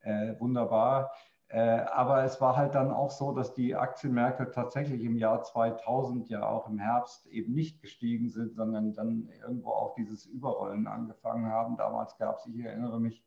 Äh, 0.00 0.34
wunderbar. 0.40 1.12
Äh, 1.48 1.80
aber 1.92 2.24
es 2.24 2.40
war 2.40 2.56
halt 2.56 2.74
dann 2.74 2.90
auch 2.90 3.10
so, 3.10 3.32
dass 3.32 3.52
die 3.52 3.76
Aktienmärkte 3.76 4.50
tatsächlich 4.50 5.04
im 5.04 5.18
Jahr 5.18 5.42
2000 5.42 6.30
ja 6.30 6.48
auch 6.48 6.66
im 6.66 6.78
Herbst 6.78 7.26
eben 7.26 7.52
nicht 7.52 7.82
gestiegen 7.82 8.30
sind, 8.30 8.54
sondern 8.54 8.94
dann 8.94 9.28
irgendwo 9.42 9.70
auch 9.70 9.94
dieses 9.94 10.24
Überrollen 10.24 10.86
angefangen 10.86 11.46
haben. 11.46 11.76
Damals 11.76 12.16
gab 12.16 12.38
es, 12.38 12.46
ich 12.46 12.64
erinnere 12.64 12.98
mich, 12.98 13.22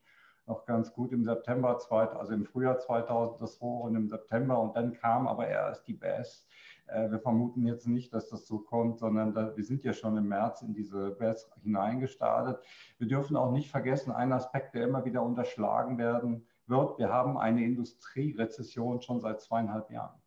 noch 0.48 0.66
ganz 0.66 0.94
gut 0.94 1.12
im 1.12 1.24
September, 1.24 1.77
also 1.89 2.34
im 2.34 2.46
Frühjahr 2.46 2.80
2000 2.80 3.42
das 3.42 3.60
Hoch 3.60 3.86
und 3.86 3.96
im 3.96 4.08
September 4.08 4.60
und 4.60 4.75
dann 4.75 4.94
kam 4.94 5.27
aber 5.27 5.48
erst 5.48 5.88
die 5.88 5.94
Bass. 5.94 6.48
Äh, 6.88 7.12
wir 7.12 7.20
vermuten 7.20 7.66
jetzt 7.66 7.88
nicht, 7.88 8.13
dass 8.13 8.30
das 8.30 8.48
so 8.48 8.60
kommt, 8.60 9.00
sondern 9.00 9.36
wir 9.36 9.63
sind 9.63 9.84
ja 9.84 9.94
schon 9.94 10.18
im 10.18 10.27
März 10.27 10.62
in 10.62 10.74
diese 10.74 11.12
Bass 11.12 11.50
hineingestartet. 11.62 12.60
Wir 12.98 13.08
dürfen 13.08 13.36
auch 13.36 13.51
nicht 13.51 13.70
vergessen, 13.70 14.12
ein 14.12 14.32
Aspekt, 14.32 14.74
der 14.74 14.88
immer 14.88 15.06
wieder 15.06 15.22
unterschlagen 15.22 15.98
werden 15.98 16.48
wird. 16.66 16.98
Wir 16.98 17.10
haben 17.10 17.38
eine 17.38 17.63
Industrierezession 17.63 19.01
schon 19.01 19.20
seit 19.20 19.42
zweieinhalb 19.42 19.92
Jahren 19.92 20.20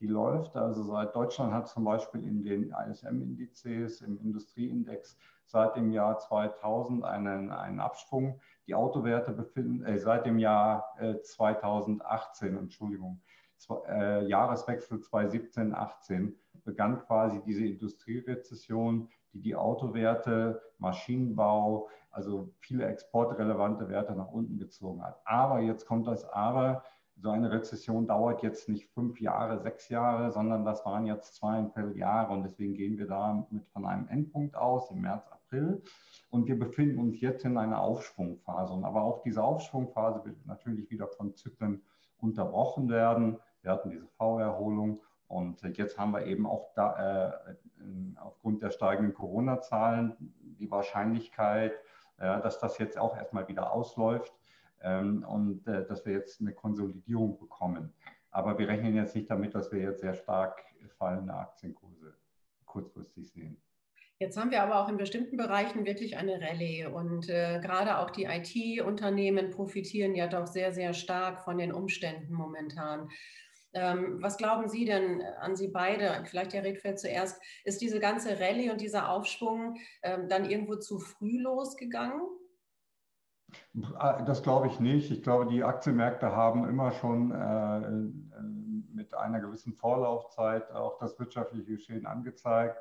die 0.00 0.06
läuft. 0.06 0.56
Also 0.56 0.82
seit 0.84 1.14
Deutschland 1.14 1.52
hat 1.52 1.68
zum 1.68 1.84
Beispiel 1.84 2.22
in 2.22 2.42
den 2.42 2.72
ISM-Indizes, 2.72 4.00
im 4.00 4.18
Industrieindex 4.18 5.18
seit 5.44 5.76
dem 5.76 5.90
Jahr 5.92 6.18
2000 6.18 7.04
einen, 7.04 7.50
einen 7.50 7.80
Abschwung. 7.80 8.40
Die 8.68 8.74
Autowerte 8.74 9.32
befinden 9.32 9.82
äh, 9.84 9.98
seit 9.98 10.26
dem 10.26 10.38
Jahr 10.38 10.94
äh, 10.98 11.18
2018, 11.20 12.56
Entschuldigung, 12.56 13.22
zwei, 13.56 13.80
äh, 13.88 14.26
Jahreswechsel 14.26 14.98
2017-18 14.98 16.34
begann 16.64 17.00
quasi 17.00 17.40
diese 17.46 17.64
Industrierezession, 17.64 19.08
die 19.32 19.40
die 19.40 19.56
Autowerte, 19.56 20.60
Maschinenbau, 20.78 21.88
also 22.10 22.52
viele 22.58 22.86
exportrelevante 22.86 23.88
Werte 23.88 24.14
nach 24.14 24.28
unten 24.28 24.58
gezogen 24.58 25.02
hat. 25.02 25.18
Aber 25.24 25.60
jetzt 25.60 25.86
kommt 25.86 26.06
das 26.06 26.24
Aber, 26.26 26.84
so 27.20 27.30
eine 27.30 27.50
Rezession 27.50 28.06
dauert 28.06 28.42
jetzt 28.42 28.68
nicht 28.68 28.88
fünf 28.90 29.20
Jahre, 29.20 29.60
sechs 29.60 29.88
Jahre, 29.88 30.30
sondern 30.30 30.64
das 30.64 30.84
waren 30.86 31.06
jetzt 31.06 31.34
zweieinhalb 31.34 31.96
Jahre 31.96 32.32
und 32.32 32.44
deswegen 32.44 32.74
gehen 32.74 32.96
wir 32.96 33.08
da 33.08 33.46
mit 33.50 33.66
von 33.68 33.86
einem 33.86 34.06
Endpunkt 34.08 34.54
aus 34.56 34.90
im 34.90 35.00
März, 35.00 35.26
April 35.30 35.82
und 36.30 36.46
wir 36.46 36.58
befinden 36.58 36.98
uns 36.98 37.20
jetzt 37.20 37.44
in 37.44 37.56
einer 37.56 37.80
Aufschwungphase. 37.80 38.72
Und 38.72 38.84
aber 38.84 39.02
auch 39.02 39.22
diese 39.22 39.42
Aufschwungphase 39.42 40.24
wird 40.24 40.46
natürlich 40.46 40.90
wieder 40.90 41.08
von 41.08 41.34
Zyklen 41.34 41.82
unterbrochen 42.18 42.88
werden. 42.88 43.38
Wir 43.62 43.72
hatten 43.72 43.90
diese 43.90 44.06
V-Erholung 44.06 45.00
und 45.26 45.62
jetzt 45.76 45.98
haben 45.98 46.12
wir 46.12 46.24
eben 46.24 46.46
auch 46.46 46.72
da, 46.74 47.32
äh, 47.40 47.54
aufgrund 48.20 48.62
der 48.62 48.70
steigenden 48.70 49.14
Corona-Zahlen 49.14 50.16
die 50.60 50.70
Wahrscheinlichkeit, 50.70 51.72
äh, 52.18 52.40
dass 52.40 52.60
das 52.60 52.78
jetzt 52.78 52.96
auch 52.96 53.16
erstmal 53.16 53.48
wieder 53.48 53.72
ausläuft 53.72 54.37
und 54.84 55.66
äh, 55.66 55.86
dass 55.86 56.06
wir 56.06 56.12
jetzt 56.12 56.40
eine 56.40 56.52
Konsolidierung 56.52 57.38
bekommen. 57.38 57.92
Aber 58.30 58.58
wir 58.58 58.68
rechnen 58.68 58.94
jetzt 58.94 59.16
nicht 59.16 59.30
damit, 59.30 59.54
dass 59.54 59.72
wir 59.72 59.80
jetzt 59.80 60.00
sehr 60.00 60.14
stark 60.14 60.62
fallende 60.98 61.34
Aktienkurse 61.34 62.14
kurzfristig 62.64 63.30
sehen. 63.30 63.56
Jetzt 64.20 64.36
haben 64.36 64.50
wir 64.50 64.62
aber 64.62 64.82
auch 64.82 64.88
in 64.88 64.96
bestimmten 64.96 65.36
Bereichen 65.36 65.86
wirklich 65.86 66.16
eine 66.16 66.40
Rallye 66.40 66.86
und 66.86 67.28
äh, 67.28 67.60
gerade 67.62 67.98
auch 67.98 68.10
die 68.10 68.24
IT-Unternehmen 68.24 69.50
profitieren 69.50 70.16
ja 70.16 70.26
doch 70.26 70.48
sehr, 70.48 70.72
sehr 70.72 70.92
stark 70.92 71.42
von 71.42 71.56
den 71.56 71.72
Umständen 71.72 72.34
momentan. 72.34 73.08
Ähm, 73.74 74.20
was 74.20 74.36
glauben 74.36 74.68
Sie 74.68 74.84
denn 74.84 75.22
an 75.40 75.54
Sie 75.54 75.68
beide? 75.68 76.24
Vielleicht 76.24 76.52
Herr 76.52 76.64
Redfeld 76.64 76.98
zuerst. 76.98 77.40
Ist 77.64 77.80
diese 77.80 78.00
ganze 78.00 78.40
Rallye 78.40 78.70
und 78.70 78.80
dieser 78.80 79.08
Aufschwung 79.08 79.76
ähm, 80.02 80.28
dann 80.28 80.50
irgendwo 80.50 80.76
zu 80.76 80.98
früh 80.98 81.40
losgegangen? 81.40 82.22
Ah, 83.96 84.22
das 84.22 84.42
glaube 84.42 84.66
ich 84.66 84.80
nicht. 84.80 85.10
Ich 85.10 85.22
glaube, 85.22 85.46
die 85.46 85.64
Aktienmärkte 85.64 86.34
haben 86.34 86.68
immer 86.68 86.92
schon 86.92 87.30
äh, 87.32 87.78
äh, 87.78 88.12
mit 88.92 89.14
einer 89.14 89.40
gewissen 89.40 89.72
Vorlaufzeit 89.72 90.70
auch 90.72 90.98
das 90.98 91.18
wirtschaftliche 91.18 91.76
Geschehen 91.76 92.06
angezeigt. 92.06 92.76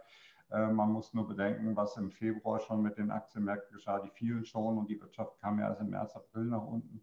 Äh, 0.52 0.68
man 0.68 0.92
muss 0.92 1.14
nur 1.14 1.28
bedenken, 1.28 1.76
was 1.76 1.98
im 1.98 2.12
Februar 2.12 2.60
schon 2.60 2.82
mit 2.82 2.98
den 2.98 3.12
Aktienmärkten 3.12 3.76
geschah. 3.76 4.00
Die 4.00 4.10
fielen 4.10 4.46
schon 4.46 4.78
und 4.78 4.90
die 4.90 5.00
Wirtschaft 5.00 5.40
kam 5.40 5.60
ja 5.60 5.70
erst 5.70 5.82
im 5.82 5.90
März, 5.90 6.16
April 6.16 6.46
nach 6.46 6.66
unten. 6.66 7.02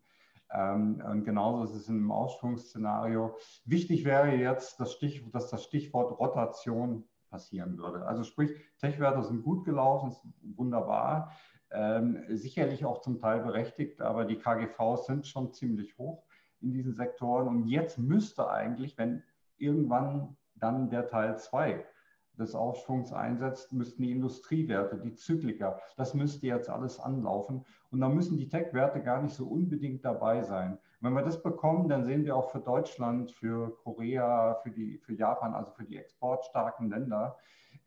Ähm, 0.50 1.02
und 1.04 1.25
genauso 1.25 1.64
ist 1.64 1.75
es 1.75 1.88
einem 1.88 2.11
Ausschwungsszenario. 2.11 3.37
Wichtig 3.64 4.04
wäre 4.04 4.35
jetzt, 4.35 4.78
das 4.80 4.92
Stich, 4.92 5.25
dass 5.30 5.49
das 5.49 5.64
Stichwort 5.64 6.18
Rotation 6.18 7.04
passieren 7.30 7.78
würde. 7.78 8.06
Also 8.06 8.23
sprich, 8.23 8.52
Tech-Werte 8.78 9.23
sind 9.25 9.42
gut 9.42 9.64
gelaufen, 9.64 10.11
ist 10.11 10.23
wunderbar, 10.56 11.33
ähm, 11.74 12.24
sicherlich 12.28 12.84
auch 12.84 13.00
zum 13.00 13.18
Teil 13.18 13.40
berechtigt, 13.40 14.00
aber 14.00 14.24
die 14.24 14.36
KGVs 14.36 15.06
sind 15.06 15.26
schon 15.26 15.52
ziemlich 15.52 15.96
hoch 15.98 16.22
in 16.60 16.72
diesen 16.72 16.94
Sektoren. 16.94 17.48
Und 17.48 17.68
jetzt 17.68 17.98
müsste 17.98 18.48
eigentlich, 18.48 18.96
wenn 18.98 19.22
irgendwann 19.58 20.36
dann 20.54 20.90
der 20.90 21.06
Teil 21.06 21.38
2 21.38 21.84
des 22.38 22.54
Aufschwungs 22.54 23.12
einsetzt, 23.12 23.72
müssten 23.72 24.02
die 24.02 24.10
Industriewerte, 24.10 24.98
die 24.98 25.14
Zykliker, 25.14 25.80
das 25.96 26.14
müsste 26.14 26.46
jetzt 26.46 26.68
alles 26.68 26.98
anlaufen. 26.98 27.64
Und 27.90 28.00
da 28.00 28.08
müssen 28.08 28.36
die 28.36 28.48
Tech-Werte 28.48 29.02
gar 29.02 29.22
nicht 29.22 29.34
so 29.34 29.46
unbedingt 29.46 30.04
dabei 30.04 30.42
sein. 30.42 30.78
wenn 31.00 31.12
wir 31.12 31.22
das 31.22 31.42
bekommen, 31.42 31.88
dann 31.88 32.04
sehen 32.04 32.24
wir 32.24 32.34
auch 32.34 32.50
für 32.50 32.60
Deutschland, 32.60 33.30
für 33.30 33.76
Korea, 33.84 34.54
für, 34.62 34.70
die, 34.70 34.98
für 34.98 35.12
Japan, 35.12 35.54
also 35.54 35.70
für 35.72 35.84
die 35.84 35.98
exportstarken 35.98 36.88
Länder, 36.88 37.36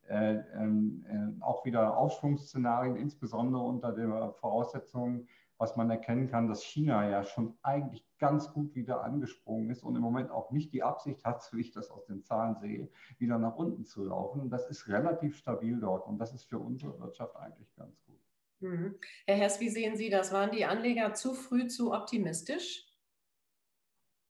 äh, 0.10 0.36
äh, 0.36 1.42
auch 1.42 1.66
wieder 1.66 1.98
Aufschwungsszenarien, 1.98 2.96
insbesondere 2.96 3.62
unter 3.62 3.92
der 3.92 4.34
Voraussetzung, 4.34 5.28
was 5.58 5.76
man 5.76 5.90
erkennen 5.90 6.30
kann, 6.30 6.48
dass 6.48 6.64
China 6.64 7.10
ja 7.10 7.24
schon 7.24 7.58
eigentlich 7.62 8.06
ganz 8.20 8.54
gut 8.54 8.76
wieder 8.76 9.04
angesprungen 9.04 9.70
ist 9.70 9.84
und 9.84 9.96
im 9.96 10.02
Moment 10.02 10.32
auch 10.32 10.52
nicht 10.52 10.72
die 10.74 10.84
Absicht 10.84 11.26
hat, 11.26 11.42
so 11.44 11.58
wie 11.58 11.62
ich 11.62 11.72
das 11.72 11.90
aus 11.90 12.06
den 12.06 12.24
Zahlen 12.24 12.56
sehe, 12.56 12.90
wieder 13.18 13.38
nach 13.38 13.56
unten 13.56 13.86
zu 13.86 14.04
laufen. 14.04 14.50
Das 14.50 14.70
ist 14.70 14.88
relativ 14.88 15.36
stabil 15.36 15.80
dort 15.80 16.08
und 16.08 16.20
das 16.20 16.34
ist 16.34 16.46
für 16.46 16.60
unsere 16.60 17.00
Wirtschaft 17.00 17.36
eigentlich 17.36 17.74
ganz 17.76 18.00
gut. 18.06 18.20
Mhm. 18.60 18.96
Herr 19.26 19.36
Hess, 19.36 19.60
wie 19.60 19.70
sehen 19.70 19.98
Sie 19.98 20.10
das? 20.10 20.32
Waren 20.32 20.52
die 20.52 20.66
Anleger 20.66 21.14
zu 21.14 21.34
früh 21.34 21.68
zu 21.68 21.94
optimistisch? 21.94 22.88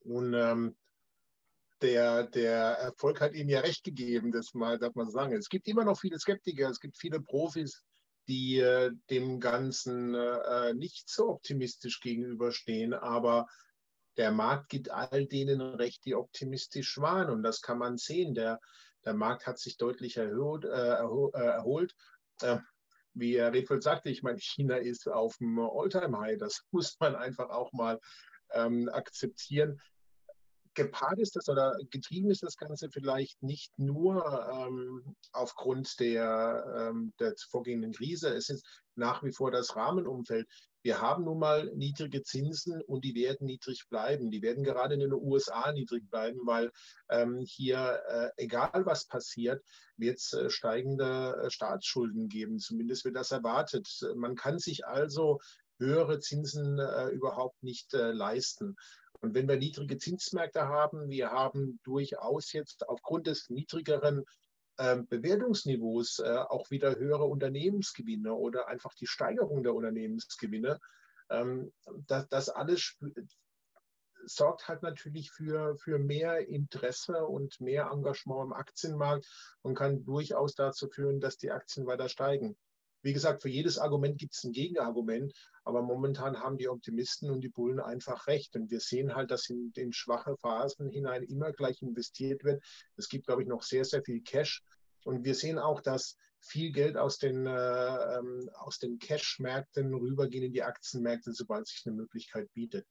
Nun, 0.04 0.34
ähm, 0.34 0.76
der, 1.82 2.24
der 2.24 2.60
Erfolg 2.60 3.22
hat 3.22 3.34
Ihnen 3.34 3.50
ja 3.50 3.60
recht 3.60 3.84
gegeben, 3.84 4.32
das 4.32 4.54
mal 4.54 4.80
darf 4.80 4.96
man 4.96 5.10
sagen. 5.10 5.34
Es 5.34 5.50
gibt 5.50 5.68
immer 5.68 5.84
noch 5.84 6.00
viele 6.00 6.20
Skeptiker, 6.20 6.70
es 6.70 6.80
gibt 6.80 6.98
viele 6.98 7.22
Profis, 7.22 7.84
die 8.28 8.60
äh, 8.60 8.92
dem 9.10 9.40
Ganzen 9.40 10.16
äh, 10.16 10.74
nicht 10.74 11.10
so 11.10 11.30
optimistisch 11.30 12.02
gegenüberstehen. 12.02 12.94
Aber 12.94 13.48
der 14.18 14.32
Markt 14.32 14.70
gibt 14.70 14.90
all 14.90 15.26
denen 15.28 15.62
recht, 15.62 16.04
die 16.06 16.16
optimistisch 16.16 16.98
waren. 16.98 17.30
Und 17.30 17.44
das 17.44 17.62
kann 17.62 17.78
man 17.78 17.98
sehen. 17.98 18.34
Der, 18.34 18.60
der 19.06 19.14
Markt 19.14 19.46
hat 19.48 19.60
sich 19.60 19.78
deutlich 19.78 20.18
erhöht, 20.18 20.66
äh, 20.66 20.98
äh 20.98 21.32
erholt. 21.34 21.96
Äh, 22.42 22.58
wie 23.14 23.40
Herr 23.40 23.54
Redfeld 23.54 23.84
sagte, 23.84 24.10
ich 24.10 24.24
meine, 24.24 24.40
China 24.40 24.78
ist 24.78 25.08
auf 25.08 25.38
dem 25.38 25.60
All-Time-High. 25.60 26.38
Das 26.38 26.64
muss 26.72 26.98
man 27.00 27.16
einfach 27.16 27.50
auch 27.50 27.72
mal 27.72 28.00
ähm, 28.52 28.90
akzeptieren 28.90 29.80
gepaart 30.78 31.20
ist 31.20 31.36
das 31.36 31.50
oder 31.50 31.76
getrieben 31.90 32.30
ist 32.30 32.44
das 32.44 32.56
Ganze 32.56 32.90
vielleicht 32.90 33.42
nicht 33.42 33.78
nur 33.78 34.24
ähm, 34.54 35.16
aufgrund 35.32 36.00
der, 36.00 36.92
ähm, 36.92 37.14
der 37.20 37.34
vorgehenden 37.50 37.92
Krise. 37.92 38.30
Es 38.30 38.50
ist 38.50 38.66
nach 38.96 39.24
wie 39.24 39.32
vor 39.32 39.52
das 39.52 39.76
Rahmenumfeld. 39.76 40.48
Wir 40.84 41.02
haben 41.02 41.26
nun 41.26 41.40
mal 41.40 41.72
niedrige 41.76 42.22
Zinsen 42.22 42.82
und 42.84 43.04
die 43.04 43.16
werden 43.16 43.48
niedrig 43.48 43.90
bleiben. 43.90 44.30
Die 44.30 44.44
werden 44.44 44.64
gerade 44.64 44.94
in 44.94 45.02
den 45.02 45.14
USA 45.14 45.72
niedrig 45.74 46.08
bleiben, 46.10 46.40
weil 46.46 46.72
ähm, 47.10 47.44
hier, 47.46 48.00
äh, 48.08 48.30
egal 48.38 48.86
was 48.86 49.08
passiert, 49.08 49.64
wird 49.98 50.20
es 50.20 50.32
äh, 50.34 50.50
steigende 50.50 51.42
äh, 51.44 51.50
Staatsschulden 51.50 52.30
geben. 52.30 52.60
Zumindest 52.60 53.04
wird 53.04 53.16
das 53.16 53.32
erwartet. 53.32 53.88
Man 54.16 54.36
kann 54.36 54.60
sich 54.60 54.86
also 54.86 55.40
höhere 55.80 56.20
Zinsen 56.20 56.80
äh, 56.80 57.10
überhaupt 57.10 57.62
nicht 57.64 57.94
äh, 57.94 58.12
leisten. 58.12 58.76
Und 59.22 59.34
wenn 59.34 59.48
wir 59.48 59.58
niedrige 59.58 59.98
Zinsmärkte 59.98 60.68
haben, 60.68 61.10
wir 61.10 61.32
haben 61.32 61.80
durchaus 61.84 62.54
jetzt 62.54 62.88
aufgrund 62.88 63.28
des 63.28 63.50
niedrigeren 63.50 64.24
äh, 64.78 64.98
Bewertungsniveaus 64.98 66.20
äh, 66.20 66.38
auch 66.38 66.70
wieder 66.70 66.96
höhere 66.96 67.26
Unternehmensgewinne 67.26 68.34
oder 68.34 68.68
einfach 68.68 68.94
die 68.94 69.08
Steigerung 69.08 69.64
der 69.64 69.74
Unternehmensgewinne. 69.74 70.80
Ähm, 71.30 71.74
das, 72.08 72.28
das 72.30 72.50
alles 72.50 72.98
sorgt 74.26 74.68
halt 74.68 74.84
natürlich 74.84 75.32
für, 75.32 75.78
für 75.78 76.00
mehr 76.00 76.48
Interesse 76.48 77.26
und 77.26 77.60
mehr 77.60 77.90
Engagement 77.92 78.46
im 78.46 78.54
Aktienmarkt 78.54 79.26
und 79.62 79.76
kann 79.76 80.04
durchaus 80.04 80.54
dazu 80.56 80.90
führen, 80.90 81.20
dass 81.20 81.38
die 81.38 81.52
Aktien 81.52 81.88
weiter 81.88 82.10
steigen. 82.10 82.58
Wie 83.02 83.14
gesagt, 83.14 83.42
für 83.42 83.50
jedes 83.50 83.78
Argument 83.78 84.18
gibt 84.18 84.34
es 84.36 84.44
ein 84.44 84.52
Gegenargument, 84.52 85.34
aber 85.64 85.82
momentan 85.82 86.40
haben 86.40 86.58
die 86.58 86.70
Optimisten 86.70 87.30
und 87.30 87.42
die 87.42 87.50
Bullen 87.50 87.80
einfach 87.80 88.28
recht. 88.28 88.56
Und 88.56 88.72
wir 88.72 88.80
sehen 88.80 89.16
halt, 89.16 89.32
dass 89.32 89.50
in 89.50 89.72
den 89.74 89.94
schwache 89.94 90.36
Phasen 90.38 90.90
hinein 90.90 91.24
immer 91.24 91.52
gleich 91.52 91.82
investiert 91.82 92.44
wird. 92.44 92.64
Es 92.96 93.10
gibt, 93.10 93.28
glaube 93.28 93.44
ich, 93.44 93.48
noch 93.48 93.64
sehr, 93.64 93.86
sehr 93.86 94.04
viel 94.04 94.22
Cash. 94.22 94.64
Und 95.04 95.24
wir 95.24 95.36
sehen 95.36 95.60
auch, 95.60 95.82
dass 95.82 96.18
viel 96.42 96.72
Geld 96.72 96.98
aus 96.98 97.18
den, 97.18 97.46
äh, 97.46 98.18
ähm, 98.18 98.50
aus 98.56 98.80
den 98.80 99.00
Cash-Märkten 99.00 99.94
rübergehen 99.94 100.46
in 100.46 100.54
die 100.54 100.64
Aktienmärkte, 100.64 101.34
sobald 101.34 101.68
sich 101.68 101.84
eine 101.86 101.96
Möglichkeit 101.96 102.52
bietet. 102.54 102.86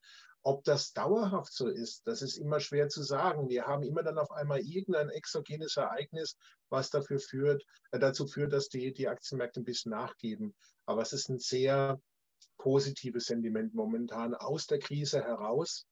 Ob 0.46 0.62
das 0.62 0.92
dauerhaft 0.92 1.52
so 1.52 1.66
ist, 1.66 2.06
das 2.06 2.22
ist 2.22 2.36
immer 2.36 2.60
schwer 2.60 2.88
zu 2.88 3.02
sagen. 3.02 3.48
Wir 3.48 3.66
haben 3.66 3.82
immer 3.82 4.04
dann 4.04 4.16
auf 4.16 4.30
einmal 4.30 4.60
irgendein 4.60 5.08
exogenes 5.08 5.76
Ereignis, 5.76 6.36
was 6.68 6.88
dafür 6.88 7.18
führt, 7.18 7.64
äh, 7.90 7.98
dazu 7.98 8.28
führt, 8.28 8.52
dass 8.52 8.68
die, 8.68 8.92
die 8.92 9.08
Aktienmärkte 9.08 9.60
ein 9.60 9.64
bisschen 9.64 9.90
nachgeben. 9.90 10.54
Aber 10.84 11.02
es 11.02 11.12
ist 11.12 11.28
ein 11.28 11.40
sehr 11.40 12.00
positives 12.58 13.24
Sentiment 13.24 13.74
momentan 13.74 14.36
aus 14.36 14.68
der 14.68 14.78
Krise 14.78 15.20
heraus. 15.20 15.84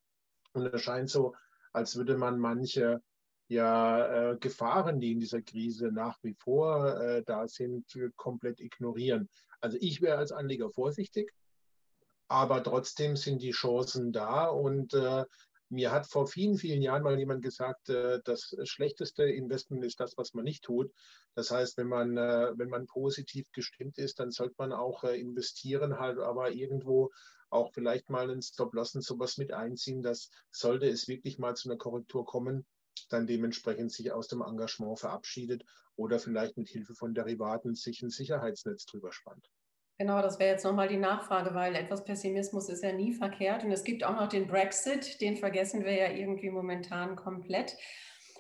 Und 0.52 0.66
es 0.66 0.82
scheint 0.82 1.10
so, 1.10 1.34
als 1.72 1.96
würde 1.96 2.16
man 2.16 2.38
manche 2.38 3.02
ja, 3.48 4.34
äh, 4.34 4.36
Gefahren, 4.36 5.00
die 5.00 5.10
in 5.10 5.18
dieser 5.18 5.42
Krise 5.42 5.90
nach 5.90 6.16
wie 6.22 6.34
vor 6.34 6.96
äh, 7.00 7.24
da 7.26 7.48
sind, 7.48 7.86
komplett 8.14 8.60
ignorieren. 8.60 9.28
Also 9.60 9.78
ich 9.80 10.00
wäre 10.00 10.18
als 10.18 10.30
Anleger 10.30 10.70
vorsichtig 10.70 11.32
aber 12.28 12.62
trotzdem 12.62 13.16
sind 13.16 13.42
die 13.42 13.52
Chancen 13.52 14.12
da. 14.12 14.46
Und 14.46 14.94
äh, 14.94 15.24
mir 15.68 15.90
hat 15.90 16.06
vor 16.06 16.26
vielen, 16.26 16.56
vielen 16.56 16.82
Jahren 16.82 17.02
mal 17.02 17.18
jemand 17.18 17.42
gesagt, 17.42 17.88
äh, 17.88 18.20
das 18.24 18.54
schlechteste 18.64 19.24
Investment 19.24 19.84
ist 19.84 20.00
das, 20.00 20.16
was 20.16 20.34
man 20.34 20.44
nicht 20.44 20.64
tut. 20.64 20.92
Das 21.34 21.50
heißt, 21.50 21.76
wenn 21.76 21.88
man, 21.88 22.16
äh, 22.16 22.52
wenn 22.56 22.68
man 22.68 22.87
positiv 22.87 23.50
gestimmt 23.52 23.98
ist, 23.98 24.20
dann 24.20 24.30
sollte 24.30 24.54
man 24.58 24.72
auch 24.72 25.04
äh, 25.04 25.18
investieren, 25.18 25.98
halt 25.98 26.18
aber 26.18 26.52
irgendwo 26.52 27.10
auch 27.50 27.72
vielleicht 27.72 28.10
mal 28.10 28.30
einen 28.30 28.42
Stop-Loss 28.42 28.94
und 28.96 29.02
sowas 29.02 29.37
mit 29.37 29.52
einziehen. 29.52 30.02
Das 30.02 30.30
sollte 30.50 30.88
es 30.88 31.08
wirklich 31.08 31.38
mal 31.38 31.54
zu 31.54 31.68
einer 31.68 31.78
Korrektur 31.78 32.24
kommen, 32.24 32.66
dann 33.08 33.26
dementsprechend 33.26 33.92
sich 33.92 34.12
aus 34.12 34.28
dem 34.28 34.42
Engagement 34.42 34.98
verabschiedet 34.98 35.64
oder 35.96 36.18
vielleicht 36.18 36.56
mit 36.56 36.68
Hilfe 36.68 36.94
von 36.94 37.14
Derivaten 37.14 37.74
sich 37.74 38.02
ein 38.02 38.10
Sicherheitsnetz 38.10 38.87
drüber 38.87 39.12
spannt. 39.12 39.48
Genau, 39.98 40.20
das 40.22 40.40
wäre 40.40 40.50
jetzt 40.50 40.64
nochmal 40.64 40.88
die 40.88 40.96
Nachfrage, 40.96 41.54
weil 41.54 41.76
etwas 41.76 42.04
Pessimismus 42.04 42.68
ist 42.68 42.83
ja 42.83 42.92
nie 42.92 43.12
verkehrt. 43.12 43.62
Und 43.62 43.70
es 43.70 43.85
gibt 43.85 44.02
auch 44.02 44.16
noch 44.16 44.28
den 44.28 44.48
Brexit, 44.48 45.20
den 45.20 45.37
vergessen 45.37 45.85
wir 45.85 45.92
ja 45.92 46.11
irgendwie 46.11 46.50
momentan 46.50 47.14
komplett. 47.14 47.76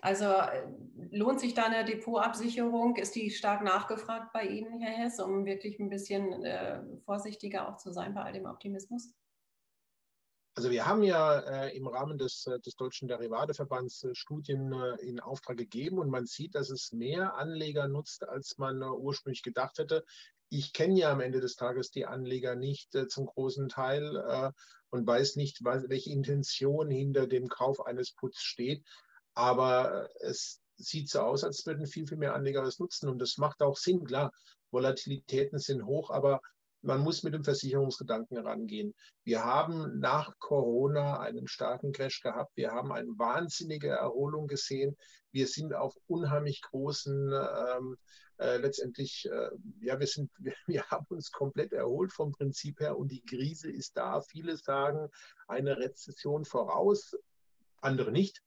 Also 0.04 0.24
äh, 0.24 0.66
lohnt 1.12 1.40
sich 1.40 1.54
da 1.54 1.64
eine 1.64 1.84
Depotabsicherung? 1.84 2.96
Ist 2.96 3.14
die 3.14 3.30
stark 3.30 3.62
nachgefragt 3.62 4.32
bei 4.32 4.44
Ihnen, 4.44 4.80
Herr 4.80 5.04
Hess, 5.04 5.20
um 5.20 5.46
wirklich 5.46 5.78
ein 5.78 5.88
bisschen 5.88 6.44
äh, 6.44 6.82
vorsichtiger 7.04 7.68
auch 7.68 7.76
zu 7.76 7.92
sein 7.92 8.14
bei 8.14 8.22
all 8.22 8.32
dem 8.32 8.46
Optimismus? 8.46 9.14
Also 10.56 10.70
wir 10.70 10.86
haben 10.86 11.02
ja 11.02 11.40
äh, 11.40 11.76
im 11.76 11.88
Rahmen 11.88 12.16
des, 12.16 12.46
äh, 12.46 12.60
des 12.60 12.76
Deutschen 12.76 13.08
Derivateverbands 13.08 14.04
äh, 14.04 14.14
Studien 14.14 14.72
äh, 14.72 14.94
in 15.04 15.18
Auftrag 15.18 15.56
gegeben 15.56 15.98
und 15.98 16.10
man 16.10 16.26
sieht, 16.26 16.54
dass 16.54 16.70
es 16.70 16.92
mehr 16.92 17.34
Anleger 17.34 17.88
nutzt, 17.88 18.28
als 18.28 18.56
man 18.56 18.80
äh, 18.80 18.84
ursprünglich 18.84 19.42
gedacht 19.42 19.78
hätte. 19.78 20.04
Ich 20.50 20.72
kenne 20.72 20.98
ja 20.98 21.10
am 21.10 21.20
Ende 21.20 21.40
des 21.40 21.56
Tages 21.56 21.90
die 21.90 22.06
Anleger 22.06 22.54
nicht 22.54 22.94
äh, 22.94 23.08
zum 23.08 23.26
großen 23.26 23.68
Teil 23.68 24.52
und 24.90 25.06
weiß 25.06 25.36
nicht, 25.36 25.64
was, 25.64 25.88
welche 25.88 26.10
Intention 26.10 26.88
hinter 26.88 27.26
dem 27.26 27.48
Kauf 27.48 27.84
eines 27.84 28.12
Puts 28.12 28.42
steht. 28.42 28.84
Aber 29.34 30.08
es 30.20 30.60
sieht 30.76 31.08
so 31.08 31.20
aus, 31.20 31.44
als 31.44 31.66
würden 31.66 31.86
viel, 31.86 32.06
viel 32.06 32.18
mehr 32.18 32.34
Anleger 32.34 32.62
das 32.62 32.78
nutzen 32.78 33.08
und 33.08 33.18
das 33.18 33.36
macht 33.36 33.62
auch 33.62 33.76
Sinn. 33.76 34.04
Klar, 34.04 34.32
Volatilitäten 34.70 35.58
sind 35.58 35.84
hoch, 35.84 36.10
aber 36.10 36.40
man 36.84 37.00
muss 37.00 37.22
mit 37.22 37.32
dem 37.32 37.44
Versicherungsgedanken 37.44 38.36
herangehen. 38.36 38.94
Wir 39.24 39.44
haben 39.44 39.98
nach 39.98 40.38
Corona 40.38 41.18
einen 41.18 41.48
starken 41.48 41.92
Crash 41.92 42.20
gehabt. 42.20 42.52
Wir 42.56 42.72
haben 42.72 42.92
eine 42.92 43.08
wahnsinnige 43.18 43.88
Erholung 43.88 44.46
gesehen. 44.46 44.96
Wir 45.32 45.46
sind 45.46 45.74
auf 45.74 45.96
unheimlich 46.06 46.60
großen, 46.60 47.32
ähm, 47.32 47.96
äh, 48.38 48.58
letztendlich, 48.58 49.26
äh, 49.30 49.50
ja, 49.80 49.98
wir 49.98 50.06
sind, 50.06 50.30
wir, 50.38 50.54
wir, 50.66 50.84
haben 50.90 51.06
uns 51.08 51.32
komplett 51.32 51.72
erholt 51.72 52.12
vom 52.12 52.32
Prinzip 52.32 52.80
her 52.80 52.98
und 52.98 53.10
die 53.10 53.24
Krise 53.24 53.70
ist 53.70 53.96
da. 53.96 54.20
Viele 54.20 54.56
sagen 54.56 55.08
eine 55.48 55.78
Rezession 55.78 56.44
voraus, 56.44 57.16
andere 57.80 58.12
nicht. 58.12 58.42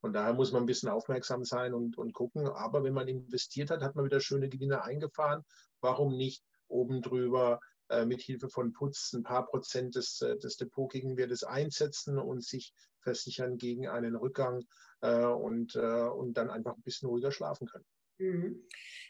Von 0.00 0.12
daher 0.12 0.32
muss 0.32 0.50
man 0.50 0.64
ein 0.64 0.66
bisschen 0.66 0.88
aufmerksam 0.88 1.44
sein 1.44 1.74
und, 1.74 1.98
und 1.98 2.14
gucken. 2.14 2.48
Aber 2.48 2.82
wenn 2.82 2.94
man 2.94 3.06
investiert 3.06 3.70
hat, 3.70 3.82
hat 3.82 3.94
man 3.94 4.06
wieder 4.06 4.20
schöne 4.20 4.48
Gewinne 4.48 4.82
eingefahren. 4.82 5.44
Warum 5.82 6.16
nicht 6.16 6.42
oben 6.70 7.02
drüber 7.02 7.60
äh, 7.88 8.06
mit 8.06 8.22
Hilfe 8.22 8.48
von 8.48 8.72
Putz 8.72 9.12
ein 9.12 9.22
paar 9.22 9.46
Prozent 9.46 9.96
des, 9.96 10.20
äh, 10.22 10.38
des 10.38 10.56
Depotgegenwertes 10.56 11.44
einsetzen 11.44 12.18
und 12.18 12.44
sich 12.44 12.72
versichern 13.00 13.56
gegen 13.56 13.88
einen 13.88 14.16
Rückgang 14.16 14.64
äh, 15.00 15.24
und, 15.24 15.74
äh, 15.76 16.08
und 16.08 16.34
dann 16.34 16.50
einfach 16.50 16.76
ein 16.76 16.82
bisschen 16.82 17.08
ruhiger 17.08 17.32
schlafen 17.32 17.66
können. 17.66 17.86
Mhm. 18.20 18.62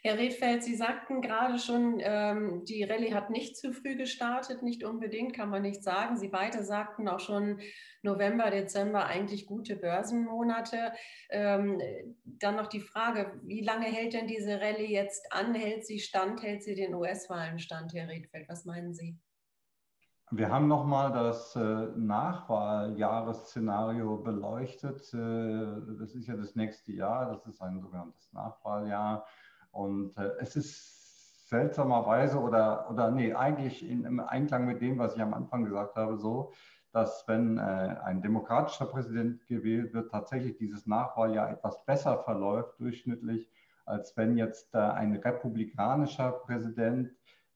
Herr 0.03 0.17
Redfeld, 0.17 0.63
Sie 0.63 0.75
sagten 0.75 1.21
gerade 1.21 1.59
schon, 1.59 1.99
ähm, 1.99 2.63
die 2.65 2.83
Rallye 2.83 3.13
hat 3.13 3.29
nicht 3.29 3.55
zu 3.55 3.71
früh 3.71 3.95
gestartet, 3.95 4.63
nicht 4.63 4.83
unbedingt, 4.83 5.35
kann 5.35 5.49
man 5.49 5.61
nicht 5.61 5.83
sagen. 5.83 6.17
Sie 6.17 6.29
beide 6.29 6.63
sagten 6.63 7.07
auch 7.07 7.19
schon 7.19 7.59
November, 8.01 8.49
Dezember 8.49 9.05
eigentlich 9.05 9.45
gute 9.45 9.75
Börsenmonate. 9.75 10.93
Ähm, 11.29 11.79
dann 12.23 12.55
noch 12.55 12.67
die 12.67 12.79
Frage, 12.79 13.39
wie 13.43 13.61
lange 13.61 13.85
hält 13.85 14.13
denn 14.13 14.27
diese 14.27 14.59
Rallye 14.59 14.87
jetzt 14.87 15.31
an? 15.31 15.53
Hält 15.53 15.85
sie 15.85 15.99
stand? 15.99 16.41
Hält 16.41 16.63
sie 16.63 16.73
den 16.73 16.95
US-Wahlen 16.95 17.59
stand, 17.59 17.93
Herr 17.93 18.07
Redfeld? 18.07 18.49
Was 18.49 18.65
meinen 18.65 18.93
Sie? 18.95 19.19
Wir 20.33 20.49
haben 20.49 20.69
nochmal 20.69 21.11
das 21.11 21.57
äh, 21.57 21.87
Nachwahljahresszenario 21.97 24.15
beleuchtet. 24.15 25.13
Äh, 25.13 25.65
das 25.99 26.15
ist 26.15 26.27
ja 26.27 26.37
das 26.37 26.55
nächste 26.55 26.93
Jahr, 26.93 27.33
das 27.33 27.45
ist 27.47 27.61
ein 27.61 27.81
sogenanntes 27.81 28.31
Nachwahljahr. 28.31 29.25
Und 29.71 30.17
äh, 30.17 30.31
es 30.39 30.55
ist 30.55 31.49
seltsamerweise 31.49 32.39
oder, 32.39 32.89
oder 32.89 33.11
nee, 33.11 33.33
eigentlich 33.33 33.85
in, 33.85 34.05
im 34.05 34.21
Einklang 34.21 34.65
mit 34.65 34.79
dem, 34.79 34.99
was 34.99 35.17
ich 35.17 35.21
am 35.21 35.33
Anfang 35.33 35.65
gesagt 35.65 35.97
habe, 35.97 36.17
so, 36.17 36.53
dass 36.93 37.27
wenn 37.27 37.59
ein 37.59 38.21
demokratischer 38.21 38.85
Präsident 38.85 39.45
gewählt 39.47 39.93
wird, 39.93 40.11
tatsächlich 40.11 40.55
dieses 40.57 40.87
Nachwahljahr 40.87 41.51
etwas 41.51 41.83
besser 41.85 42.19
verläuft 42.19 42.79
durchschnittlich, 42.79 43.49
als 43.85 44.15
wenn 44.15 44.37
jetzt 44.37 44.73
ein 44.75 45.13
republikanischer 45.15 46.31
Präsident 46.31 47.11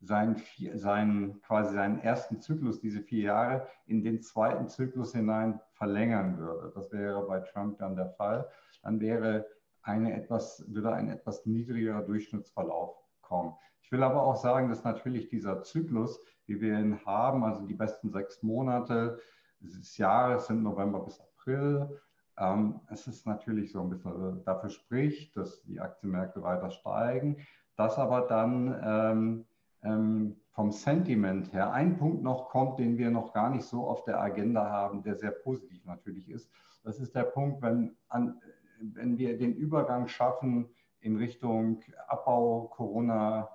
seinen, 0.05 0.41
seinen, 0.73 1.41
quasi 1.41 1.73
seinen 1.73 1.99
ersten 1.99 2.39
Zyklus, 2.39 2.79
diese 2.79 3.01
vier 3.01 3.23
Jahre, 3.23 3.67
in 3.87 4.03
den 4.03 4.21
zweiten 4.21 4.67
Zyklus 4.67 5.13
hinein 5.13 5.59
verlängern 5.73 6.37
würde. 6.37 6.71
Das 6.75 6.91
wäre 6.91 7.25
bei 7.25 7.39
Trump 7.39 7.79
dann 7.79 7.95
der 7.95 8.09
Fall. 8.11 8.47
Dann 8.83 8.99
wäre 8.99 9.45
eine 9.81 10.15
etwas, 10.15 10.63
würde 10.67 10.93
ein 10.93 11.09
etwas 11.09 11.45
niedrigerer 11.45 12.01
Durchschnittsverlauf 12.01 12.95
kommen. 13.21 13.53
Ich 13.81 13.91
will 13.91 14.03
aber 14.03 14.23
auch 14.23 14.35
sagen, 14.35 14.69
dass 14.69 14.83
natürlich 14.83 15.29
dieser 15.29 15.61
Zyklus, 15.61 16.19
wie 16.47 16.59
wir 16.59 16.79
ihn 16.79 17.05
haben, 17.05 17.43
also 17.43 17.65
die 17.65 17.75
besten 17.75 18.09
sechs 18.09 18.41
Monate 18.41 19.19
des 19.59 19.97
Jahres 19.97 20.47
sind 20.47 20.63
November 20.63 20.99
bis 20.99 21.19
April. 21.19 22.01
Ähm, 22.37 22.81
es 22.89 23.07
ist 23.07 23.25
natürlich 23.25 23.71
so 23.71 23.81
ein 23.81 23.89
bisschen 23.89 24.43
dafür 24.43 24.69
spricht, 24.69 25.37
dass 25.37 25.63
die 25.63 25.79
Aktienmärkte 25.79 26.41
weiter 26.41 26.71
steigen, 26.71 27.37
dass 27.75 27.97
aber 27.97 28.21
dann 28.21 28.81
ähm, 28.83 29.45
ähm, 29.85 30.35
vom 30.51 30.71
Sentiment 30.71 31.53
her 31.53 31.71
ein 31.71 31.97
Punkt 31.97 32.23
noch 32.23 32.49
kommt, 32.49 32.79
den 32.79 32.97
wir 32.97 33.11
noch 33.11 33.33
gar 33.33 33.49
nicht 33.49 33.65
so 33.65 33.87
auf 33.87 34.03
der 34.03 34.19
Agenda 34.21 34.69
haben, 34.69 35.03
der 35.03 35.15
sehr 35.15 35.31
positiv 35.31 35.85
natürlich 35.85 36.29
ist. 36.29 36.49
Das 36.83 36.99
ist 36.99 37.15
der 37.15 37.23
Punkt, 37.23 37.61
wenn, 37.61 37.95
an, 38.09 38.41
wenn 38.79 39.17
wir 39.17 39.37
den 39.37 39.53
Übergang 39.53 40.07
schaffen 40.07 40.69
in 41.01 41.17
Richtung 41.17 41.81
Abbau 42.07 42.69
Corona, 42.73 43.49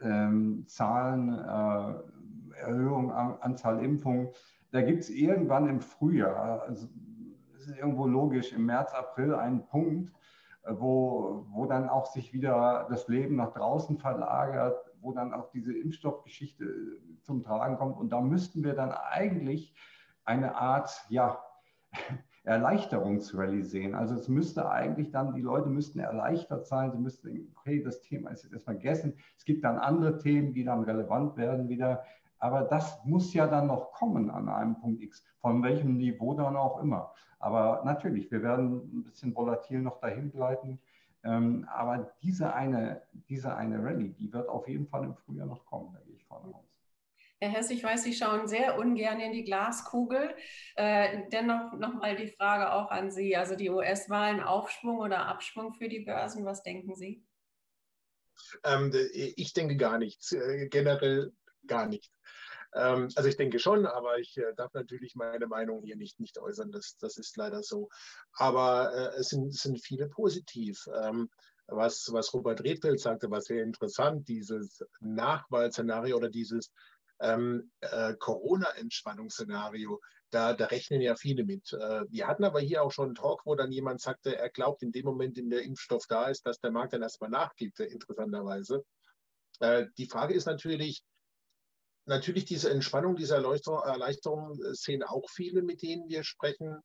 ähm, 0.00 0.64
Zahlen, 0.66 1.28
äh, 1.38 2.60
Erhöhung 2.60 3.12
an, 3.12 3.36
Anzahl 3.40 3.84
Impfungen, 3.84 4.28
da 4.70 4.82
gibt 4.82 5.02
es 5.02 5.10
irgendwann 5.10 5.68
im 5.68 5.80
Frühjahr, 5.80 6.62
also 6.62 6.88
es 7.54 7.68
ist 7.68 7.76
irgendwo 7.76 8.06
logisch, 8.06 8.52
im 8.52 8.66
März, 8.66 8.92
April 8.92 9.34
einen 9.34 9.66
Punkt, 9.66 10.12
äh, 10.64 10.72
wo, 10.78 11.46
wo 11.50 11.66
dann 11.66 11.88
auch 11.88 12.06
sich 12.06 12.32
wieder 12.32 12.86
das 12.90 13.08
Leben 13.08 13.36
nach 13.36 13.52
draußen 13.52 13.98
verlagert, 13.98 14.85
wo 15.06 15.12
dann 15.12 15.32
auch 15.32 15.50
diese 15.50 15.72
Impfstoffgeschichte 15.72 16.64
äh, 16.64 17.22
zum 17.22 17.42
Tragen 17.42 17.76
kommt. 17.76 17.96
Und 17.96 18.10
da 18.10 18.20
müssten 18.20 18.64
wir 18.64 18.74
dann 18.74 18.90
eigentlich 18.90 19.74
eine 20.24 20.56
Art, 20.56 21.06
ja, 21.08 21.38
Erleichterungsrallye 22.44 23.62
sehen. 23.62 23.94
Also 23.94 24.14
es 24.14 24.28
müsste 24.28 24.70
eigentlich 24.70 25.10
dann, 25.10 25.34
die 25.34 25.40
Leute 25.40 25.68
müssten 25.68 25.98
erleichtert 25.98 26.66
sein, 26.66 26.92
sie 26.92 26.98
müssten 26.98 27.28
denken, 27.28 27.52
okay, 27.56 27.82
das 27.82 28.02
Thema 28.02 28.30
ist 28.30 28.44
jetzt 28.44 28.52
erstmal 28.52 28.76
vergessen. 28.76 29.14
Es 29.36 29.44
gibt 29.44 29.64
dann 29.64 29.78
andere 29.78 30.18
Themen, 30.18 30.52
die 30.52 30.64
dann 30.64 30.82
relevant 30.82 31.36
werden 31.36 31.68
wieder. 31.68 32.04
Aber 32.38 32.62
das 32.62 33.04
muss 33.04 33.32
ja 33.34 33.46
dann 33.46 33.66
noch 33.66 33.92
kommen 33.92 34.30
an 34.30 34.48
einem 34.48 34.78
Punkt 34.78 35.02
X, 35.02 35.24
von 35.40 35.62
welchem 35.62 35.96
Niveau 35.96 36.34
dann 36.34 36.56
auch 36.56 36.80
immer. 36.80 37.12
Aber 37.38 37.82
natürlich, 37.84 38.30
wir 38.30 38.42
werden 38.42 38.98
ein 38.98 39.04
bisschen 39.04 39.34
volatil 39.34 39.80
noch 39.80 40.00
dahin 40.00 40.30
gleiten. 40.30 40.78
Ähm, 41.26 41.66
aber 41.72 42.14
diese 42.22 42.54
eine, 42.54 43.02
diese 43.28 43.56
eine 43.56 43.82
Rallye, 43.82 44.12
die 44.12 44.32
wird 44.32 44.48
auf 44.48 44.68
jeden 44.68 44.86
Fall 44.86 45.04
im 45.04 45.16
Frühjahr 45.16 45.46
noch 45.46 45.66
kommen, 45.66 45.92
da 45.92 46.00
gehe 46.00 46.14
ich 46.14 46.24
von 46.24 46.54
aus. 46.54 46.64
Herr 47.40 47.50
Hess, 47.50 47.70
ich 47.70 47.82
weiß, 47.82 48.04
Sie 48.04 48.14
schauen 48.14 48.48
sehr 48.48 48.78
ungern 48.78 49.20
in 49.20 49.32
die 49.32 49.44
Glaskugel. 49.44 50.34
Äh, 50.76 51.28
dennoch 51.30 51.72
nochmal 51.74 52.16
die 52.16 52.28
Frage 52.28 52.72
auch 52.72 52.90
an 52.90 53.10
Sie. 53.10 53.36
Also 53.36 53.56
die 53.56 53.68
US-Wahlen, 53.68 54.40
Aufschwung 54.40 54.98
oder 54.98 55.26
Abschwung 55.26 55.74
für 55.74 55.88
die 55.88 56.00
Börsen, 56.00 56.46
was 56.46 56.62
denken 56.62 56.94
Sie? 56.94 57.26
Ähm, 58.64 58.90
ich 59.12 59.52
denke 59.52 59.76
gar 59.76 59.98
nichts, 59.98 60.32
äh, 60.32 60.68
generell 60.68 61.32
gar 61.66 61.86
nicht. 61.86 62.15
Ähm, 62.76 63.08
also 63.14 63.28
ich 63.28 63.36
denke 63.36 63.58
schon, 63.58 63.86
aber 63.86 64.18
ich 64.18 64.36
äh, 64.36 64.52
darf 64.54 64.74
natürlich 64.74 65.14
meine 65.14 65.46
Meinung 65.46 65.82
hier 65.82 65.96
nicht, 65.96 66.20
nicht 66.20 66.38
äußern. 66.38 66.70
Das, 66.70 66.96
das 66.98 67.16
ist 67.16 67.36
leider 67.36 67.62
so. 67.62 67.88
Aber 68.34 68.92
äh, 68.94 69.18
es, 69.18 69.28
sind, 69.28 69.48
es 69.48 69.62
sind 69.62 69.82
viele 69.82 70.08
positiv. 70.08 70.86
Ähm, 71.02 71.30
was, 71.68 72.08
was 72.12 72.32
Robert 72.32 72.62
Redfeld 72.62 73.00
sagte, 73.00 73.30
war 73.30 73.40
sehr 73.40 73.62
interessant, 73.62 74.28
dieses 74.28 74.84
Nachwahlszenario 75.00 76.16
oder 76.16 76.28
dieses 76.28 76.70
ähm, 77.20 77.70
äh, 77.80 78.14
Corona-Entspannungsszenario. 78.14 80.00
Da, 80.30 80.52
da, 80.52 80.66
rechnen 80.66 81.00
ja 81.00 81.16
viele 81.16 81.44
mit. 81.44 81.72
Äh, 81.72 82.02
wir 82.10 82.26
hatten 82.26 82.44
aber 82.44 82.60
hier 82.60 82.82
auch 82.82 82.92
schon 82.92 83.06
einen 83.06 83.14
Talk, 83.14 83.46
wo 83.46 83.54
dann 83.54 83.72
jemand 83.72 84.00
sagte, 84.00 84.36
er 84.36 84.50
glaubt 84.50 84.82
in 84.82 84.92
dem 84.92 85.06
Moment, 85.06 85.38
in 85.38 85.50
der 85.50 85.62
Impfstoff 85.62 86.04
da 86.08 86.26
ist, 86.26 86.46
dass 86.46 86.60
der 86.60 86.72
Markt 86.72 86.92
dann 86.92 87.02
erstmal 87.02 87.30
nachgibt, 87.30 87.80
interessanterweise. 87.80 88.84
Äh, 89.60 89.86
die 89.96 90.06
Frage 90.06 90.34
ist 90.34 90.46
natürlich, 90.46 91.02
natürlich 92.06 92.44
diese 92.44 92.70
Entspannung, 92.70 93.16
diese 93.16 93.34
Erleichterung, 93.34 94.58
sehen 94.72 95.02
auch 95.02 95.28
viele, 95.30 95.62
mit 95.62 95.82
denen 95.82 96.08
wir 96.08 96.24
sprechen. 96.24 96.80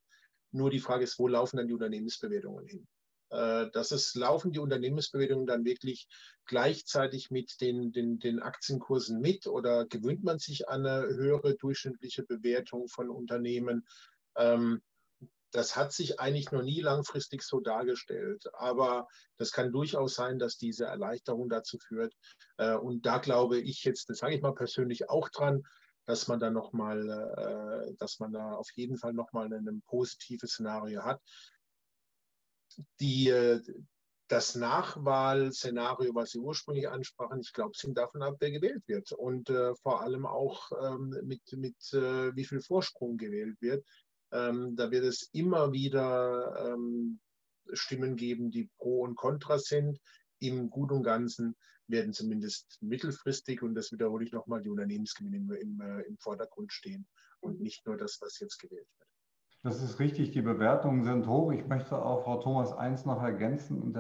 Nur 0.52 0.70
die 0.70 0.80
Frage 0.80 1.04
ist, 1.04 1.18
wo 1.18 1.28
laufen 1.28 1.58
dann 1.58 1.68
die 1.68 1.74
Unternehmensbewertungen 1.74 2.66
hin? 2.66 2.88
Äh, 3.32 3.72
dass 3.72 3.92
es 3.92 4.14
laufen 4.16 4.52
die 4.52 4.60
Unternehmensbewertungen 4.60 5.46
dann 5.46 5.64
wirklich 5.64 6.08
gleichzeitig 6.46 7.32
mit 7.32 7.62
den, 7.62 7.94
den, 7.94 8.20
den 8.20 8.42
Aktienkursen 8.42 9.22
mit 9.22 9.48
oder 9.48 9.86
gewöhnt 9.86 10.24
man 10.24 10.38
sich 10.38 10.68
an 10.68 10.86
eine 10.86 11.08
höhere 11.08 11.56
durchschnittliche 11.56 12.24
Bewertung 12.24 12.90
von 12.90 13.10
Unternehmen? 13.10 13.88
Ähm, 14.36 14.82
das 15.52 15.76
hat 15.76 15.92
sich 15.92 16.20
eigentlich 16.20 16.52
noch 16.52 16.64
nie 16.64 16.82
langfristig 16.82 17.44
so 17.44 17.60
dargestellt. 17.60 18.46
Aber 18.54 19.08
das 19.38 19.52
kann 19.52 19.72
durchaus 19.72 20.16
sein, 20.16 20.40
dass 20.40 20.58
diese 20.58 20.86
Erleichterung 20.86 21.50
dazu 21.50 21.78
führt. 21.78 22.14
Äh, 22.58 22.76
und 22.76 23.06
da 23.06 23.18
glaube 23.18 23.60
ich 23.60 23.84
jetzt, 23.84 24.10
das 24.10 24.20
sage 24.20 24.36
ich 24.36 24.42
mal 24.42 24.56
persönlich 24.56 25.10
auch 25.10 25.30
dran, 25.30 25.64
dass 26.06 26.28
man 26.28 26.40
da 26.40 26.50
noch 26.50 26.74
mal, 26.74 27.10
äh, 27.10 27.94
dass 27.98 28.20
man 28.20 28.34
da 28.34 28.54
auf 28.54 28.70
jeden 28.76 28.98
Fall 28.98 29.14
noch 29.14 29.32
mal 29.34 29.52
ein 29.52 29.82
positives 29.86 30.52
Szenario 30.52 31.04
hat. 31.04 31.22
Die, 33.00 33.30
äh, 33.30 33.62
das 34.28 34.56
Nachwahlszenario, 34.56 36.16
was 36.16 36.32
Sie 36.32 36.40
ursprünglich 36.40 36.88
ansprachen, 36.88 37.42
ich 37.42 37.52
glaube, 37.52 37.74
es 37.76 37.84
hängt 37.84 37.98
davon 37.98 38.24
ab, 38.24 38.38
wer 38.40 38.52
gewählt 38.52 38.88
wird 38.88 39.12
und 39.12 39.50
äh, 39.50 39.76
vor 39.76 40.02
allem 40.02 40.26
auch 40.26 40.72
ähm, 40.82 41.10
mit, 41.24 41.42
mit 41.52 41.76
äh, 41.92 42.34
wie 42.34 42.46
viel 42.46 42.62
Vorsprung 42.62 43.18
gewählt 43.18 43.62
wird. 43.62 43.86
Ähm, 44.32 44.76
da 44.76 44.92
wird 44.92 45.06
es 45.06 45.30
immer 45.34 45.72
wieder 45.72 46.74
ähm, 46.74 47.20
Stimmen 47.74 48.16
geben, 48.16 48.52
die 48.52 48.70
pro 48.78 49.02
und 49.02 49.16
contra 49.16 49.60
sind. 49.60 50.00
Im 50.40 50.70
Gut 50.70 50.92
und 50.92 51.04
Ganzen 51.04 51.56
werden 51.88 52.14
zumindest 52.14 52.78
mittelfristig, 52.82 53.62
und 53.62 53.76
das 53.76 53.92
wiederhole 53.92 54.26
ich 54.26 54.32
nochmal, 54.32 54.62
die 54.62 54.70
Unternehmensgewinne 54.70 55.38
im, 55.38 55.52
im, 55.52 55.82
äh, 55.82 56.02
im 56.04 56.18
Vordergrund 56.18 56.72
stehen 56.72 57.06
und 57.42 57.60
nicht 57.60 57.86
nur 57.86 57.98
das, 57.98 58.18
was 58.22 58.40
jetzt 58.40 58.58
gewählt 58.60 58.88
wird. 58.98 59.11
Das 59.64 59.80
ist 59.84 60.00
richtig, 60.00 60.32
die 60.32 60.42
Bewertungen 60.42 61.04
sind 61.04 61.28
hoch. 61.28 61.52
Ich 61.52 61.68
möchte 61.68 62.04
auch 62.04 62.24
Frau 62.24 62.38
Thomas 62.38 62.74
eins 62.74 63.06
noch 63.06 63.22
ergänzen, 63.22 63.80
und, 63.80 63.96